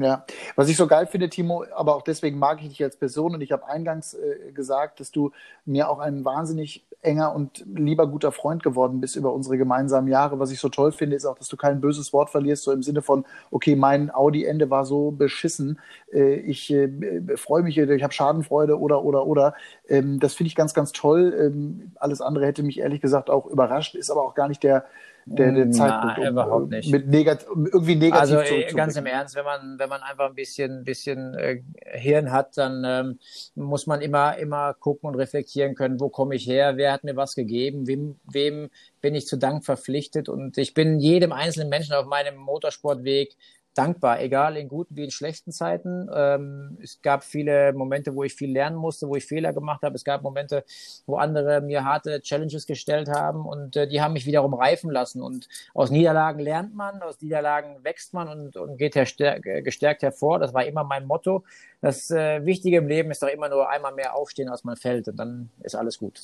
Ja, 0.00 0.24
was 0.54 0.68
ich 0.68 0.76
so 0.76 0.86
geil 0.86 1.08
finde, 1.08 1.28
Timo, 1.28 1.64
aber 1.74 1.96
auch 1.96 2.02
deswegen 2.02 2.38
mag 2.38 2.62
ich 2.62 2.68
dich 2.68 2.84
als 2.84 2.96
Person 2.96 3.34
und 3.34 3.40
ich 3.40 3.50
habe 3.50 3.66
eingangs 3.66 4.14
äh, 4.14 4.52
gesagt, 4.52 5.00
dass 5.00 5.10
du 5.10 5.32
mir 5.64 5.90
auch 5.90 5.98
ein 5.98 6.24
wahnsinnig 6.24 6.86
enger 7.02 7.34
und 7.34 7.64
lieber 7.74 8.06
guter 8.06 8.30
Freund 8.30 8.62
geworden 8.62 9.00
bist 9.00 9.16
über 9.16 9.32
unsere 9.32 9.58
gemeinsamen 9.58 10.06
Jahre. 10.06 10.38
Was 10.38 10.52
ich 10.52 10.60
so 10.60 10.68
toll 10.68 10.92
finde, 10.92 11.16
ist 11.16 11.26
auch, 11.26 11.36
dass 11.36 11.48
du 11.48 11.56
kein 11.56 11.80
böses 11.80 12.12
Wort 12.12 12.30
verlierst, 12.30 12.62
so 12.62 12.70
im 12.70 12.84
Sinne 12.84 13.02
von, 13.02 13.24
okay, 13.50 13.74
mein 13.74 14.14
Audi-Ende 14.14 14.70
war 14.70 14.84
so 14.84 15.10
beschissen, 15.10 15.80
äh, 16.12 16.34
ich 16.34 16.72
äh, 16.72 16.88
freue 17.34 17.64
mich, 17.64 17.76
ich 17.76 18.02
habe 18.04 18.12
Schadenfreude 18.12 18.78
oder, 18.78 19.02
oder, 19.02 19.26
oder. 19.26 19.54
Ähm, 19.88 20.20
das 20.20 20.34
finde 20.34 20.46
ich 20.48 20.54
ganz, 20.54 20.74
ganz 20.74 20.92
toll. 20.92 21.34
Ähm, 21.36 21.90
alles 21.96 22.20
andere 22.20 22.46
hätte 22.46 22.62
mich 22.62 22.78
ehrlich 22.78 23.00
gesagt 23.00 23.30
auch 23.30 23.46
überrascht, 23.46 23.96
ist 23.96 24.10
aber 24.10 24.22
auch 24.22 24.36
gar 24.36 24.46
nicht 24.46 24.62
der, 24.62 24.84
der, 25.30 25.52
der 25.52 25.70
Zeitpunkt, 25.70 26.18
um, 26.18 26.26
überhaupt 26.26 26.70
nicht. 26.70 26.90
Mit 26.90 27.08
negat 27.08 27.46
irgendwie 27.48 27.96
negativ 27.96 28.36
also, 28.36 28.42
zu, 28.42 28.66
zu 28.68 28.76
ganz 28.76 28.96
im 28.96 29.06
Ernst, 29.06 29.34
wenn 29.34 29.44
man, 29.44 29.78
wenn 29.78 29.88
man 29.88 30.02
einfach 30.02 30.28
ein 30.28 30.34
bisschen, 30.34 30.84
bisschen 30.84 31.34
äh, 31.34 31.60
Hirn 31.84 32.32
hat, 32.32 32.56
dann 32.56 32.82
ähm, 32.86 33.18
muss 33.54 33.86
man 33.86 34.00
immer, 34.00 34.36
immer 34.38 34.74
gucken 34.74 35.08
und 35.08 35.16
reflektieren 35.16 35.74
können, 35.74 36.00
wo 36.00 36.08
komme 36.08 36.34
ich 36.34 36.46
her, 36.46 36.76
wer 36.76 36.92
hat 36.92 37.04
mir 37.04 37.16
was 37.16 37.34
gegeben, 37.34 37.86
wem, 37.86 38.18
wem 38.30 38.70
bin 39.00 39.14
ich 39.14 39.26
zu 39.26 39.36
Dank 39.36 39.64
verpflichtet? 39.64 40.28
Und 40.28 40.58
ich 40.58 40.74
bin 40.74 40.98
jedem 40.98 41.32
einzelnen 41.32 41.68
Menschen 41.68 41.94
auf 41.94 42.06
meinem 42.06 42.36
Motorsportweg 42.36 43.36
dankbar, 43.74 44.20
egal 44.20 44.56
in 44.56 44.68
guten 44.68 44.96
wie 44.96 45.04
in 45.04 45.10
schlechten 45.10 45.52
Zeiten. 45.52 46.08
Ähm, 46.12 46.78
es 46.82 47.00
gab 47.00 47.22
viele 47.22 47.72
Momente, 47.72 48.14
wo 48.14 48.24
ich 48.24 48.34
viel 48.34 48.50
lernen 48.50 48.76
musste, 48.76 49.08
wo 49.08 49.14
ich 49.14 49.24
Fehler 49.24 49.52
gemacht 49.52 49.82
habe. 49.82 49.94
Es 49.94 50.04
gab 50.04 50.22
Momente, 50.22 50.64
wo 51.06 51.16
andere 51.16 51.60
mir 51.60 51.84
harte 51.84 52.20
Challenges 52.20 52.66
gestellt 52.66 53.08
haben 53.08 53.46
und 53.46 53.76
äh, 53.76 53.86
die 53.86 54.00
haben 54.00 54.14
mich 54.14 54.26
wiederum 54.26 54.54
reifen 54.54 54.90
lassen. 54.90 55.22
Und 55.22 55.48
aus 55.74 55.90
Niederlagen 55.90 56.40
lernt 56.40 56.74
man, 56.74 57.02
aus 57.02 57.20
Niederlagen 57.20 57.84
wächst 57.84 58.14
man 58.14 58.28
und, 58.28 58.56
und 58.56 58.76
geht 58.78 58.94
gestärkt 58.94 60.02
hervor. 60.02 60.38
Das 60.38 60.52
war 60.52 60.64
immer 60.64 60.84
mein 60.84 61.06
Motto. 61.06 61.44
Das 61.80 62.10
äh, 62.10 62.44
Wichtige 62.44 62.78
im 62.78 62.88
Leben 62.88 63.10
ist 63.10 63.22
doch 63.22 63.28
immer 63.28 63.48
nur 63.48 63.68
einmal 63.68 63.94
mehr 63.94 64.16
aufstehen, 64.16 64.48
als 64.48 64.64
man 64.64 64.76
fällt 64.76 65.08
und 65.08 65.16
dann 65.16 65.50
ist 65.62 65.76
alles 65.76 65.98
gut. 65.98 66.20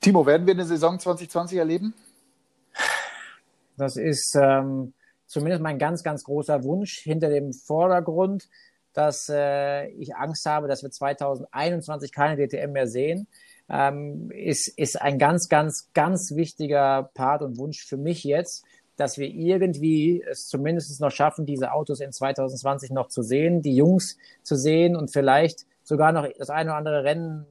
Timo, 0.00 0.24
werden 0.24 0.46
wir 0.46 0.54
eine 0.54 0.64
Saison 0.64 0.98
2020 0.98 1.58
erleben? 1.58 1.94
Das 3.76 3.96
ist 3.96 4.34
ähm, 4.34 4.94
zumindest 5.30 5.62
mein 5.62 5.78
ganz, 5.78 6.02
ganz 6.02 6.24
großer 6.24 6.64
Wunsch 6.64 6.98
hinter 6.98 7.30
dem 7.30 7.52
Vordergrund, 7.52 8.48
dass 8.92 9.28
äh, 9.28 9.86
ich 9.90 10.16
Angst 10.16 10.44
habe, 10.44 10.66
dass 10.66 10.82
wir 10.82 10.90
2021 10.90 12.10
keine 12.10 12.36
DTM 12.36 12.72
mehr 12.72 12.88
sehen, 12.88 13.28
ähm, 13.68 14.32
ist, 14.32 14.66
ist 14.76 15.00
ein 15.00 15.20
ganz, 15.20 15.48
ganz, 15.48 15.88
ganz 15.94 16.34
wichtiger 16.34 17.10
Part 17.14 17.42
und 17.42 17.58
Wunsch 17.58 17.86
für 17.86 17.96
mich 17.96 18.24
jetzt, 18.24 18.64
dass 18.96 19.18
wir 19.18 19.28
irgendwie 19.28 20.22
es 20.28 20.48
zumindest 20.48 21.00
noch 21.00 21.12
schaffen, 21.12 21.46
diese 21.46 21.72
Autos 21.72 22.00
in 22.00 22.10
2020 22.10 22.90
noch 22.90 23.06
zu 23.06 23.22
sehen, 23.22 23.62
die 23.62 23.76
Jungs 23.76 24.18
zu 24.42 24.56
sehen 24.56 24.96
und 24.96 25.12
vielleicht 25.12 25.64
sogar 25.84 26.10
noch 26.10 26.26
das 26.38 26.50
eine 26.50 26.70
oder 26.70 26.76
andere 26.76 27.04
Rennen 27.04 27.46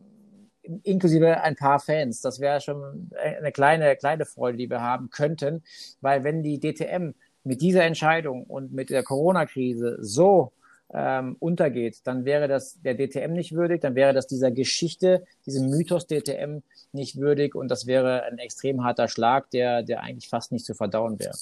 inklusive 0.83 1.41
ein 1.41 1.55
paar 1.55 1.79
Fans. 1.79 2.19
Das 2.19 2.41
wäre 2.41 2.59
schon 2.59 3.09
eine 3.17 3.53
kleine, 3.53 3.95
kleine 3.95 4.25
Freude, 4.25 4.57
die 4.57 4.69
wir 4.69 4.81
haben 4.81 5.09
könnten, 5.09 5.63
weil 6.01 6.25
wenn 6.25 6.43
die 6.43 6.59
DTM 6.59 7.13
mit 7.43 7.61
dieser 7.61 7.83
Entscheidung 7.83 8.43
und 8.43 8.73
mit 8.73 8.89
der 8.89 9.03
Corona-Krise 9.03 9.97
so 10.01 10.51
ähm, 10.93 11.35
untergeht, 11.39 11.99
dann 12.05 12.25
wäre 12.25 12.47
das 12.47 12.81
der 12.81 12.95
DTM 12.95 13.33
nicht 13.33 13.53
würdig, 13.53 13.81
dann 13.81 13.95
wäre 13.95 14.13
das 14.13 14.27
dieser 14.27 14.51
Geschichte, 14.51 15.25
diesem 15.45 15.69
Mythos 15.69 16.07
DTM 16.07 16.61
nicht 16.91 17.17
würdig 17.17 17.55
und 17.55 17.69
das 17.69 17.85
wäre 17.85 18.23
ein 18.23 18.39
extrem 18.39 18.83
harter 18.83 19.07
Schlag, 19.07 19.51
der, 19.51 19.83
der 19.83 20.01
eigentlich 20.01 20.29
fast 20.29 20.51
nicht 20.51 20.65
zu 20.65 20.73
verdauen 20.73 21.19
wäre. 21.19 21.35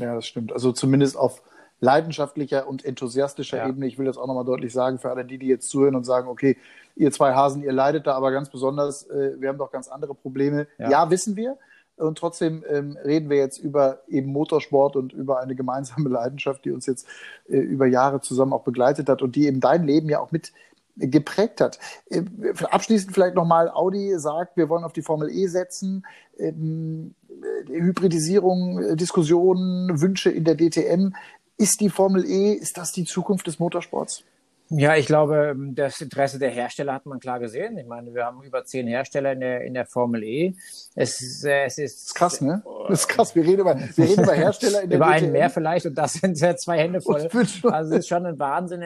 Ja, 0.00 0.14
das 0.14 0.26
stimmt. 0.26 0.52
Also 0.52 0.72
zumindest 0.72 1.16
auf 1.16 1.42
leidenschaftlicher 1.80 2.68
und 2.68 2.84
enthusiastischer 2.84 3.58
ja. 3.58 3.68
Ebene. 3.68 3.86
Ich 3.86 3.98
will 3.98 4.06
das 4.06 4.16
auch 4.16 4.26
nochmal 4.26 4.44
deutlich 4.44 4.72
sagen 4.72 4.98
für 4.98 5.10
alle 5.10 5.24
die, 5.24 5.36
die 5.36 5.48
jetzt 5.48 5.68
zuhören 5.68 5.96
und 5.96 6.04
sagen, 6.04 6.28
okay, 6.28 6.56
ihr 6.94 7.10
zwei 7.10 7.34
Hasen, 7.34 7.62
ihr 7.62 7.72
leidet 7.72 8.06
da 8.06 8.14
aber 8.14 8.30
ganz 8.30 8.50
besonders, 8.50 9.08
äh, 9.10 9.40
wir 9.40 9.48
haben 9.48 9.58
doch 9.58 9.72
ganz 9.72 9.88
andere 9.88 10.14
Probleme. 10.14 10.68
Ja, 10.78 10.90
ja 10.90 11.10
wissen 11.10 11.36
wir. 11.36 11.58
Und 12.02 12.18
trotzdem 12.18 12.64
ähm, 12.68 12.98
reden 13.04 13.30
wir 13.30 13.36
jetzt 13.36 13.58
über 13.58 14.00
eben 14.08 14.32
Motorsport 14.32 14.96
und 14.96 15.12
über 15.12 15.40
eine 15.40 15.54
gemeinsame 15.54 16.08
Leidenschaft, 16.08 16.64
die 16.64 16.70
uns 16.70 16.86
jetzt 16.86 17.06
äh, 17.48 17.56
über 17.56 17.86
Jahre 17.86 18.20
zusammen 18.20 18.52
auch 18.52 18.64
begleitet 18.64 19.08
hat 19.08 19.22
und 19.22 19.36
die 19.36 19.46
eben 19.46 19.60
dein 19.60 19.84
Leben 19.84 20.08
ja 20.08 20.20
auch 20.20 20.32
mit 20.32 20.52
geprägt 20.96 21.60
hat. 21.60 21.78
Äh, 22.10 22.22
abschließend 22.70 23.12
vielleicht 23.12 23.34
nochmal, 23.34 23.70
Audi 23.70 24.18
sagt, 24.18 24.56
wir 24.56 24.68
wollen 24.68 24.84
auf 24.84 24.92
die 24.92 25.02
Formel 25.02 25.30
E 25.30 25.46
setzen. 25.46 26.04
Ähm, 26.38 27.14
äh, 27.28 27.80
Hybridisierung, 27.80 28.82
äh, 28.82 28.96
Diskussionen, 28.96 30.00
Wünsche 30.00 30.30
in 30.30 30.44
der 30.44 30.56
DTM. 30.56 31.14
Ist 31.56 31.80
die 31.80 31.90
Formel 31.90 32.24
E, 32.24 32.52
ist 32.52 32.76
das 32.76 32.92
die 32.92 33.04
Zukunft 33.04 33.46
des 33.46 33.58
Motorsports? 33.58 34.24
Ja, 34.74 34.96
ich 34.96 35.06
glaube, 35.06 35.54
das 35.74 36.00
Interesse 36.00 36.38
der 36.38 36.48
Hersteller 36.48 36.94
hat 36.94 37.04
man 37.04 37.20
klar 37.20 37.38
gesehen. 37.38 37.76
Ich 37.76 37.86
meine, 37.86 38.14
wir 38.14 38.24
haben 38.24 38.42
über 38.42 38.64
zehn 38.64 38.86
Hersteller 38.86 39.32
in 39.32 39.40
der, 39.40 39.60
in 39.64 39.74
der 39.74 39.84
Formel 39.84 40.22
E. 40.22 40.54
Es, 40.94 41.44
äh, 41.44 41.64
es 41.64 41.76
ist, 41.76 42.06
ist 42.06 42.14
krass, 42.14 42.40
ne? 42.40 42.62
das 42.88 43.00
ist 43.00 43.08
krass. 43.08 43.34
Wir 43.34 43.42
reden 43.42 43.60
über, 43.60 43.76
wir 43.76 44.04
reden 44.04 44.22
über 44.22 44.32
Hersteller 44.32 44.82
in 44.82 44.88
der 44.88 44.96
Über 44.96 45.06
DTM. 45.06 45.24
einen 45.24 45.32
mehr 45.32 45.50
vielleicht 45.50 45.84
und 45.86 45.94
das 45.94 46.14
sind 46.14 46.38
zwei 46.38 46.78
Hände 46.78 47.02
voll. 47.02 47.28
Also 47.64 47.90
das 47.90 47.90
ist 47.90 48.08
schon 48.08 48.24
ein 48.24 48.38
Wahnsinn. 48.38 48.82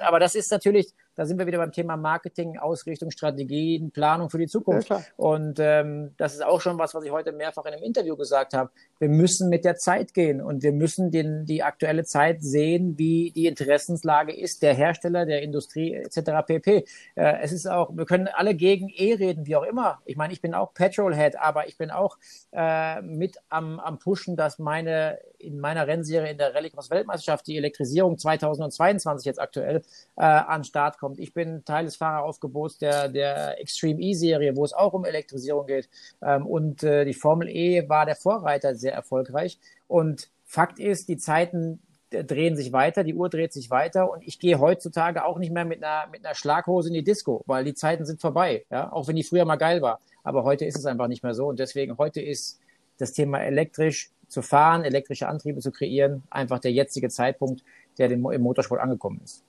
Aber 0.00 0.20
das 0.20 0.34
ist 0.34 0.50
natürlich, 0.50 0.92
da 1.20 1.26
sind 1.26 1.38
wir 1.38 1.46
wieder 1.46 1.58
beim 1.58 1.70
Thema 1.70 1.98
Marketing, 1.98 2.56
Ausrichtung, 2.56 3.10
Strategien, 3.10 3.90
Planung 3.90 4.30
für 4.30 4.38
die 4.38 4.46
Zukunft. 4.46 4.88
Ja, 4.88 5.02
und 5.18 5.58
ähm, 5.60 6.14
das 6.16 6.32
ist 6.32 6.42
auch 6.42 6.62
schon 6.62 6.78
was, 6.78 6.94
was 6.94 7.04
ich 7.04 7.10
heute 7.10 7.32
mehrfach 7.32 7.66
in 7.66 7.74
einem 7.74 7.82
Interview 7.82 8.16
gesagt 8.16 8.54
habe. 8.54 8.70
Wir 8.98 9.10
müssen 9.10 9.50
mit 9.50 9.66
der 9.66 9.76
Zeit 9.76 10.14
gehen 10.14 10.40
und 10.40 10.62
wir 10.62 10.72
müssen 10.72 11.10
den, 11.10 11.44
die 11.44 11.62
aktuelle 11.62 12.04
Zeit 12.04 12.42
sehen, 12.42 12.96
wie 12.96 13.32
die 13.32 13.44
Interessenslage 13.44 14.34
ist, 14.34 14.62
der 14.62 14.72
Hersteller, 14.72 15.26
der 15.26 15.42
Industrie 15.42 15.92
etc. 15.92 16.46
pp. 16.46 16.86
Äh, 17.16 17.40
es 17.42 17.52
ist 17.52 17.66
auch, 17.66 17.94
wir 17.94 18.06
können 18.06 18.26
alle 18.26 18.54
gegen 18.54 18.88
E 18.88 19.12
reden, 19.12 19.46
wie 19.46 19.56
auch 19.56 19.64
immer. 19.64 19.98
Ich 20.06 20.16
meine, 20.16 20.32
ich 20.32 20.40
bin 20.40 20.54
auch 20.54 20.72
Petrolhead, 20.72 21.38
aber 21.38 21.68
ich 21.68 21.76
bin 21.76 21.90
auch 21.90 22.16
äh, 22.52 23.02
mit 23.02 23.36
am, 23.50 23.78
am 23.78 23.98
Pushen, 23.98 24.36
dass 24.36 24.58
meine 24.58 25.18
in 25.40 25.58
meiner 25.58 25.86
Rennserie 25.86 26.30
in 26.30 26.38
der 26.38 26.54
Rallycross-Weltmeisterschaft 26.54 27.46
die 27.46 27.56
Elektrisierung 27.56 28.18
2022 28.18 29.26
jetzt 29.26 29.40
aktuell 29.40 29.82
äh, 30.16 30.22
an 30.22 30.64
Start 30.64 30.98
kommt. 30.98 31.18
Ich 31.18 31.32
bin 31.32 31.64
Teil 31.64 31.86
des 31.86 31.96
Fahreraufgebots 31.96 32.78
der, 32.78 33.08
der 33.08 33.60
Extreme 33.60 34.00
E-Serie, 34.00 34.56
wo 34.56 34.64
es 34.64 34.72
auch 34.72 34.92
um 34.92 35.04
Elektrisierung 35.04 35.66
geht. 35.66 35.88
Ähm, 36.22 36.46
und 36.46 36.82
äh, 36.82 37.04
die 37.04 37.14
Formel 37.14 37.48
E 37.48 37.88
war 37.88 38.06
der 38.06 38.16
Vorreiter 38.16 38.74
sehr 38.74 38.92
erfolgreich. 38.92 39.58
Und 39.88 40.30
Fakt 40.44 40.78
ist, 40.78 41.08
die 41.08 41.16
Zeiten 41.16 41.80
drehen 42.10 42.56
sich 42.56 42.72
weiter, 42.72 43.04
die 43.04 43.14
Uhr 43.14 43.28
dreht 43.28 43.52
sich 43.52 43.70
weiter 43.70 44.10
und 44.10 44.26
ich 44.26 44.40
gehe 44.40 44.58
heutzutage 44.58 45.24
auch 45.24 45.38
nicht 45.38 45.52
mehr 45.52 45.64
mit 45.64 45.82
einer, 45.82 46.10
mit 46.10 46.24
einer 46.24 46.34
Schlaghose 46.34 46.88
in 46.88 46.94
die 46.94 47.04
Disco, 47.04 47.42
weil 47.46 47.64
die 47.64 47.74
Zeiten 47.74 48.04
sind 48.04 48.20
vorbei, 48.20 48.64
ja, 48.70 48.92
auch 48.92 49.06
wenn 49.06 49.14
die 49.14 49.22
früher 49.22 49.44
mal 49.44 49.56
geil 49.56 49.80
war. 49.80 50.00
Aber 50.24 50.42
heute 50.42 50.64
ist 50.64 50.76
es 50.76 50.86
einfach 50.86 51.06
nicht 51.06 51.22
mehr 51.22 51.34
so 51.34 51.46
und 51.46 51.60
deswegen 51.60 51.98
heute 51.98 52.20
ist 52.20 52.58
das 52.98 53.12
Thema 53.12 53.40
elektrisch 53.40 54.10
zu 54.30 54.42
fahren, 54.42 54.84
elektrische 54.84 55.28
Antriebe 55.28 55.60
zu 55.60 55.72
kreieren, 55.72 56.22
einfach 56.30 56.60
der 56.60 56.72
jetzige 56.72 57.10
Zeitpunkt, 57.10 57.62
der 57.98 58.10
im 58.10 58.22
Motorsport 58.22 58.80
angekommen 58.80 59.20
ist. 59.22 59.44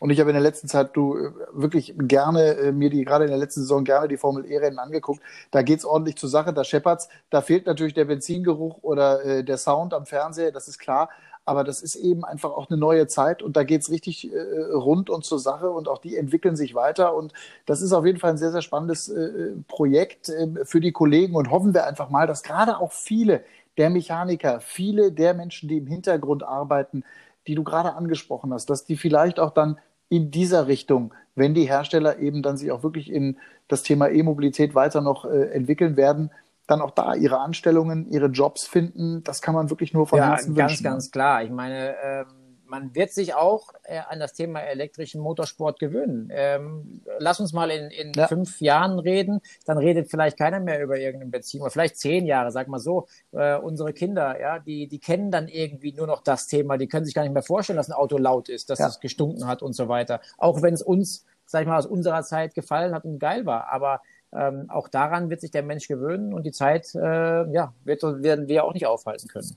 Und 0.00 0.10
ich 0.10 0.20
habe 0.20 0.30
in 0.30 0.34
der 0.34 0.42
letzten 0.42 0.68
Zeit 0.68 0.96
du 0.96 1.16
äh, 1.16 1.30
wirklich 1.52 1.94
gerne 1.96 2.56
äh, 2.56 2.72
mir 2.72 2.90
die 2.90 3.04
gerade 3.04 3.24
in 3.24 3.30
der 3.30 3.38
letzten 3.38 3.60
Saison 3.60 3.84
gerne 3.84 4.08
die 4.08 4.16
Formel 4.16 4.44
E 4.44 4.58
Rennen 4.58 4.78
angeguckt. 4.78 5.22
Da 5.50 5.62
geht 5.62 5.78
es 5.78 5.84
ordentlich 5.84 6.16
zur 6.16 6.28
Sache, 6.28 6.52
da 6.52 6.64
scheppert's. 6.64 7.08
Da 7.30 7.40
fehlt 7.40 7.66
natürlich 7.66 7.94
der 7.94 8.04
Benzingeruch 8.04 8.78
oder 8.82 9.24
äh, 9.24 9.44
der 9.44 9.56
Sound 9.56 9.94
am 9.94 10.04
Fernseher, 10.04 10.52
das 10.52 10.68
ist 10.68 10.78
klar. 10.78 11.10
Aber 11.46 11.62
das 11.62 11.82
ist 11.82 11.96
eben 11.96 12.24
einfach 12.24 12.50
auch 12.50 12.70
eine 12.70 12.78
neue 12.78 13.06
Zeit 13.06 13.42
und 13.42 13.56
da 13.56 13.64
geht 13.64 13.82
es 13.82 13.90
richtig 13.90 14.32
äh, 14.32 14.38
rund 14.72 15.10
und 15.10 15.24
zur 15.24 15.38
Sache 15.38 15.70
und 15.70 15.88
auch 15.88 15.98
die 15.98 16.16
entwickeln 16.16 16.56
sich 16.56 16.74
weiter. 16.74 17.14
Und 17.14 17.32
das 17.66 17.82
ist 17.82 17.92
auf 17.92 18.06
jeden 18.06 18.18
Fall 18.18 18.30
ein 18.30 18.38
sehr, 18.38 18.52
sehr 18.52 18.62
spannendes 18.62 19.08
äh, 19.08 19.52
Projekt 19.68 20.30
äh, 20.30 20.64
für 20.64 20.80
die 20.80 20.92
Kollegen 20.92 21.34
und 21.34 21.50
hoffen 21.50 21.74
wir 21.74 21.86
einfach 21.86 22.08
mal, 22.08 22.26
dass 22.26 22.42
gerade 22.42 22.78
auch 22.78 22.92
viele 22.92 23.44
der 23.76 23.90
Mechaniker, 23.90 24.60
viele 24.60 25.12
der 25.12 25.34
Menschen, 25.34 25.68
die 25.68 25.78
im 25.78 25.86
Hintergrund 25.86 26.42
arbeiten, 26.42 27.04
die 27.46 27.54
du 27.54 27.64
gerade 27.64 27.94
angesprochen 27.94 28.52
hast, 28.52 28.70
dass 28.70 28.84
die 28.84 28.96
vielleicht 28.96 29.38
auch 29.38 29.50
dann 29.50 29.78
in 30.08 30.30
dieser 30.30 30.66
Richtung, 30.66 31.12
wenn 31.34 31.54
die 31.54 31.68
Hersteller 31.68 32.18
eben 32.18 32.42
dann 32.42 32.56
sich 32.56 32.70
auch 32.70 32.82
wirklich 32.82 33.10
in 33.10 33.36
das 33.68 33.82
Thema 33.82 34.08
E-Mobilität 34.08 34.74
weiter 34.74 35.00
noch 35.00 35.24
äh, 35.24 35.50
entwickeln 35.50 35.96
werden, 35.96 36.30
dann 36.66 36.80
auch 36.80 36.92
da 36.92 37.14
ihre 37.14 37.38
Anstellungen, 37.38 38.06
ihre 38.10 38.26
Jobs 38.26 38.66
finden. 38.66 39.22
Das 39.24 39.42
kann 39.42 39.54
man 39.54 39.70
wirklich 39.70 39.92
nur 39.92 40.06
von 40.06 40.18
ja, 40.18 40.30
Herzen 40.30 40.54
ganz, 40.54 40.72
wünschen. 40.72 40.84
ganz 40.84 41.10
klar. 41.10 41.42
Ich 41.42 41.50
meine, 41.50 41.94
ähm, 42.02 42.26
man 42.66 42.94
wird 42.94 43.12
sich 43.12 43.34
auch 43.34 43.68
äh, 43.84 44.00
an 44.08 44.18
das 44.18 44.32
Thema 44.32 44.60
elektrischen 44.60 45.20
Motorsport 45.20 45.78
gewöhnen. 45.78 46.28
Ähm, 46.32 47.02
lass 47.18 47.38
uns 47.38 47.52
mal 47.52 47.70
in, 47.70 47.90
in 47.90 48.12
ja. 48.14 48.26
fünf 48.26 48.60
Jahren 48.60 48.98
reden, 48.98 49.40
dann 49.64 49.78
redet 49.78 50.10
vielleicht 50.10 50.38
keiner 50.38 50.60
mehr 50.60 50.82
über 50.82 50.98
irgendeinen 50.98 51.30
Benzin 51.30 51.60
oder 51.60 51.70
vielleicht 51.70 51.98
zehn 51.98 52.26
Jahre, 52.26 52.50
sag 52.50 52.68
mal 52.68 52.80
so. 52.80 53.06
Äh, 53.32 53.56
unsere 53.56 53.92
Kinder, 53.92 54.40
ja, 54.40 54.58
die, 54.58 54.88
die 54.88 54.98
kennen 54.98 55.30
dann 55.30 55.48
irgendwie 55.48 55.92
nur 55.92 56.06
noch 56.06 56.22
das 56.22 56.46
Thema. 56.46 56.76
Die 56.76 56.88
können 56.88 57.04
sich 57.04 57.14
gar 57.14 57.22
nicht 57.22 57.34
mehr 57.34 57.42
vorstellen, 57.42 57.76
dass 57.76 57.88
ein 57.88 57.94
Auto 57.94 58.18
laut 58.18 58.48
ist, 58.48 58.70
dass 58.70 58.78
ja. 58.78 58.88
es 58.88 59.00
gestunken 59.00 59.46
hat 59.46 59.62
und 59.62 59.74
so 59.74 59.88
weiter. 59.88 60.20
Auch 60.38 60.62
wenn 60.62 60.74
es 60.74 60.82
uns, 60.82 61.24
sag 61.46 61.62
ich 61.62 61.68
mal, 61.68 61.78
aus 61.78 61.86
unserer 61.86 62.22
Zeit 62.22 62.54
gefallen 62.54 62.94
hat 62.94 63.04
und 63.04 63.18
geil 63.18 63.46
war. 63.46 63.68
Aber 63.68 64.00
ähm, 64.34 64.66
auch 64.68 64.88
daran 64.88 65.30
wird 65.30 65.40
sich 65.40 65.50
der 65.50 65.62
Mensch 65.62 65.88
gewöhnen 65.88 66.34
und 66.34 66.44
die 66.44 66.52
Zeit, 66.52 66.94
äh, 66.94 67.50
ja, 67.52 67.72
wird, 67.84 68.02
werden 68.02 68.48
wir 68.48 68.64
auch 68.64 68.74
nicht 68.74 68.86
aufhalten 68.86 69.28
können. 69.28 69.56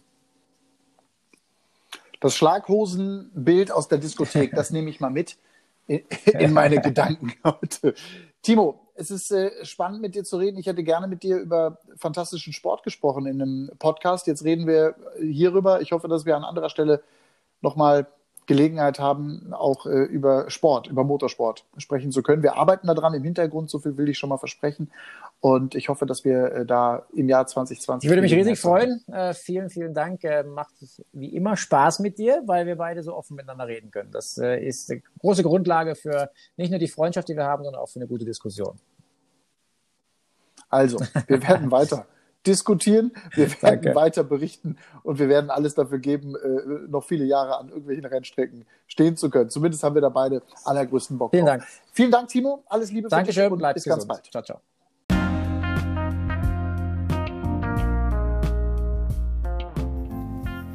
Das 2.19 2.35
Schlaghosenbild 2.35 3.71
aus 3.71 3.87
der 3.87 3.97
Diskothek, 3.99 4.51
das 4.53 4.71
nehme 4.71 4.89
ich 4.89 4.99
mal 4.99 5.09
mit 5.09 5.37
in, 5.87 6.03
in 6.25 6.53
meine 6.53 6.81
Gedanken 6.81 7.33
heute. 7.43 7.93
Timo, 8.41 8.87
es 8.95 9.11
ist 9.11 9.31
äh, 9.31 9.65
spannend 9.65 10.01
mit 10.01 10.15
dir 10.15 10.23
zu 10.23 10.37
reden. 10.37 10.57
Ich 10.57 10.65
hätte 10.65 10.83
gerne 10.83 11.07
mit 11.07 11.23
dir 11.23 11.37
über 11.37 11.79
fantastischen 11.97 12.53
Sport 12.53 12.83
gesprochen 12.83 13.25
in 13.27 13.41
einem 13.41 13.71
Podcast. 13.77 14.25
Jetzt 14.27 14.43
reden 14.43 14.67
wir 14.67 14.95
hierüber. 15.19 15.81
Ich 15.81 15.91
hoffe, 15.91 16.07
dass 16.07 16.25
wir 16.25 16.35
an 16.35 16.43
anderer 16.43 16.69
Stelle 16.69 17.03
nochmal 17.61 18.07
Gelegenheit 18.47 18.97
haben, 18.97 19.53
auch 19.53 19.85
äh, 19.85 20.03
über 20.03 20.49
Sport, 20.49 20.87
über 20.87 21.03
Motorsport 21.03 21.65
sprechen 21.77 22.11
zu 22.11 22.23
können. 22.23 22.41
Wir 22.41 22.55
arbeiten 22.55 22.87
daran 22.87 23.13
im 23.13 23.23
Hintergrund, 23.23 23.69
so 23.69 23.79
viel 23.79 23.97
will 23.97 24.09
ich 24.09 24.17
schon 24.17 24.29
mal 24.29 24.37
versprechen. 24.37 24.89
Und 25.39 25.75
ich 25.75 25.89
hoffe, 25.89 26.05
dass 26.05 26.25
wir 26.25 26.51
äh, 26.51 26.65
da 26.65 27.05
im 27.13 27.29
Jahr 27.29 27.45
2020. 27.45 28.07
Ich 28.07 28.09
würde 28.09 28.21
mich 28.21 28.33
riesig 28.33 28.57
freuen. 28.57 29.03
Äh, 29.07 29.33
vielen, 29.33 29.69
vielen 29.69 29.93
Dank. 29.93 30.23
Äh, 30.23 30.43
macht 30.43 30.73
wie 31.11 31.35
immer 31.35 31.57
Spaß 31.57 31.99
mit 31.99 32.17
dir, 32.17 32.41
weil 32.45 32.65
wir 32.65 32.77
beide 32.77 33.03
so 33.03 33.13
offen 33.13 33.35
miteinander 33.35 33.67
reden 33.67 33.91
können. 33.91 34.11
Das 34.11 34.37
äh, 34.37 34.65
ist 34.65 34.89
eine 34.89 35.01
große 35.19 35.43
Grundlage 35.43 35.95
für 35.95 36.31
nicht 36.55 36.71
nur 36.71 36.79
die 36.79 36.87
Freundschaft, 36.87 37.27
die 37.27 37.35
wir 37.35 37.45
haben, 37.45 37.63
sondern 37.63 37.81
auch 37.81 37.89
für 37.89 37.99
eine 37.99 38.07
gute 38.07 38.25
Diskussion. 38.25 38.79
Also, 40.69 40.99
wir 41.27 41.41
werden 41.47 41.69
weiter 41.71 42.07
diskutieren, 42.47 43.11
wir 43.33 43.49
werden 43.61 43.81
Danke. 43.81 43.95
weiter 43.95 44.23
berichten 44.23 44.77
und 45.03 45.19
wir 45.19 45.29
werden 45.29 45.49
alles 45.49 45.75
dafür 45.75 45.99
geben, 45.99 46.35
äh, 46.35 46.87
noch 46.89 47.03
viele 47.03 47.25
Jahre 47.25 47.57
an 47.57 47.69
irgendwelchen 47.69 48.05
Rennstrecken 48.05 48.65
stehen 48.87 49.17
zu 49.17 49.29
können. 49.29 49.49
Zumindest 49.49 49.83
haben 49.83 49.95
wir 49.95 50.01
da 50.01 50.09
beide 50.09 50.41
allergrößten 50.63 51.17
Bock 51.17 51.31
Vielen 51.31 51.45
drauf. 51.45 51.57
Dank. 51.57 51.67
Vielen 51.91 52.11
Dank, 52.11 52.29
Timo. 52.29 52.63
Alles 52.67 52.91
Liebe 52.91 53.09
für 53.09 53.15
Dankeschön, 53.15 53.43
dich 53.43 53.51
und 53.51 53.73
bis 53.73 53.83
gesund. 53.83 53.99
ganz 53.99 54.07
bald. 54.07 54.25
Ciao, 54.31 54.43
ciao. 54.43 54.61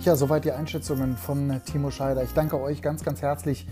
Ja, 0.01 0.17
soweit 0.17 0.45
die 0.45 0.51
Einschätzungen 0.51 1.17
von 1.17 1.61
Timo 1.65 1.93
Scheider. 1.93 2.25
Ich 2.25 2.33
danke 2.35 2.61
euch 2.61 2.83
ganz, 2.83 3.05
ganz 3.05 3.23
herzlich 3.23 3.69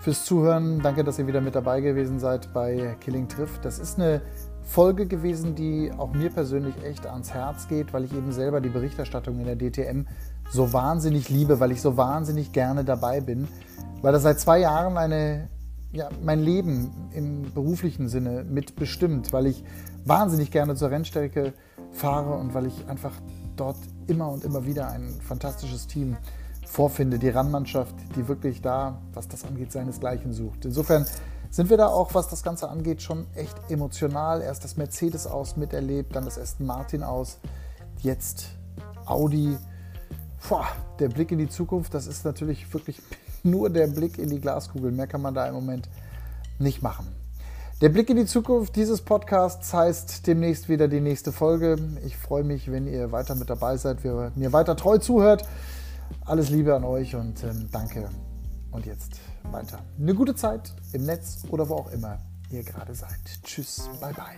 fürs 0.00 0.24
Zuhören. 0.24 0.80
Danke, 0.82 1.04
dass 1.04 1.20
ihr 1.20 1.28
wieder 1.28 1.40
mit 1.40 1.54
dabei 1.54 1.80
gewesen 1.80 2.18
seid 2.18 2.52
bei 2.52 2.96
Killing 3.00 3.28
Triff. 3.28 3.60
Das 3.62 3.78
ist 3.78 3.96
eine 3.96 4.20
Folge 4.68 5.06
gewesen, 5.06 5.54
die 5.54 5.90
auch 5.96 6.12
mir 6.12 6.28
persönlich 6.28 6.74
echt 6.84 7.06
ans 7.06 7.32
Herz 7.32 7.68
geht, 7.68 7.94
weil 7.94 8.04
ich 8.04 8.12
eben 8.12 8.32
selber 8.32 8.60
die 8.60 8.68
Berichterstattung 8.68 9.40
in 9.40 9.46
der 9.46 9.56
DTM 9.56 10.02
so 10.50 10.74
wahnsinnig 10.74 11.30
liebe, 11.30 11.58
weil 11.58 11.72
ich 11.72 11.80
so 11.80 11.96
wahnsinnig 11.96 12.52
gerne 12.52 12.84
dabei 12.84 13.22
bin, 13.22 13.48
weil 14.02 14.12
das 14.12 14.24
seit 14.24 14.38
zwei 14.38 14.60
Jahren 14.60 14.98
eine, 14.98 15.48
ja, 15.90 16.10
mein 16.22 16.40
Leben 16.40 16.90
im 17.12 17.50
beruflichen 17.54 18.10
Sinne 18.10 18.44
mitbestimmt, 18.44 19.32
weil 19.32 19.46
ich 19.46 19.64
wahnsinnig 20.04 20.50
gerne 20.50 20.74
zur 20.74 20.90
Rennstrecke 20.90 21.54
fahre 21.90 22.34
und 22.34 22.52
weil 22.52 22.66
ich 22.66 22.86
einfach 22.88 23.12
dort 23.56 23.78
immer 24.06 24.28
und 24.28 24.44
immer 24.44 24.66
wieder 24.66 24.90
ein 24.90 25.14
fantastisches 25.22 25.86
Team 25.86 26.18
vorfinde, 26.66 27.18
die 27.18 27.30
Rennmannschaft, 27.30 27.94
die 28.16 28.28
wirklich 28.28 28.60
da, 28.60 29.00
was 29.14 29.28
das 29.28 29.46
angeht, 29.46 29.72
seinesgleichen 29.72 30.34
sucht. 30.34 30.66
Insofern 30.66 31.06
sind 31.50 31.70
wir 31.70 31.76
da 31.76 31.88
auch, 31.88 32.14
was 32.14 32.28
das 32.28 32.42
Ganze 32.42 32.68
angeht, 32.68 33.02
schon 33.02 33.26
echt 33.34 33.56
emotional. 33.70 34.42
Erst 34.42 34.64
das 34.64 34.76
Mercedes 34.76 35.26
aus 35.26 35.56
miterlebt, 35.56 36.14
dann 36.14 36.24
das 36.24 36.38
Aston 36.38 36.66
Martin 36.66 37.02
aus, 37.02 37.38
jetzt 38.00 38.48
Audi. 39.06 39.56
Boah, 40.48 40.66
der 40.98 41.08
Blick 41.08 41.32
in 41.32 41.38
die 41.38 41.48
Zukunft, 41.48 41.94
das 41.94 42.06
ist 42.06 42.24
natürlich 42.24 42.72
wirklich 42.72 43.00
nur 43.42 43.70
der 43.70 43.86
Blick 43.86 44.18
in 44.18 44.28
die 44.30 44.40
Glaskugel. 44.40 44.92
Mehr 44.92 45.06
kann 45.06 45.22
man 45.22 45.34
da 45.34 45.46
im 45.46 45.54
Moment 45.54 45.88
nicht 46.58 46.82
machen. 46.82 47.06
Der 47.80 47.90
Blick 47.90 48.10
in 48.10 48.16
die 48.16 48.26
Zukunft 48.26 48.74
dieses 48.74 49.02
Podcasts 49.02 49.72
heißt 49.72 50.26
demnächst 50.26 50.68
wieder 50.68 50.88
die 50.88 51.00
nächste 51.00 51.30
Folge. 51.30 51.76
Ich 52.04 52.16
freue 52.16 52.42
mich, 52.42 52.72
wenn 52.72 52.88
ihr 52.88 53.12
weiter 53.12 53.36
mit 53.36 53.48
dabei 53.48 53.76
seid, 53.76 54.02
mir 54.04 54.52
weiter 54.52 54.74
treu 54.74 54.98
zuhört. 54.98 55.46
Alles 56.24 56.50
Liebe 56.50 56.74
an 56.74 56.82
euch 56.82 57.14
und 57.14 57.44
ähm, 57.44 57.68
danke. 57.70 58.08
Und 58.72 58.84
jetzt 58.84 59.20
weiter. 59.44 59.84
Eine 59.98 60.14
gute 60.14 60.34
Zeit 60.34 60.74
im 60.92 61.04
Netz 61.04 61.44
oder 61.50 61.68
wo 61.68 61.74
auch 61.74 61.90
immer 61.90 62.18
ihr 62.50 62.62
gerade 62.62 62.94
seid. 62.94 63.42
Tschüss, 63.42 63.88
bye 64.00 64.12
bye. 64.12 64.36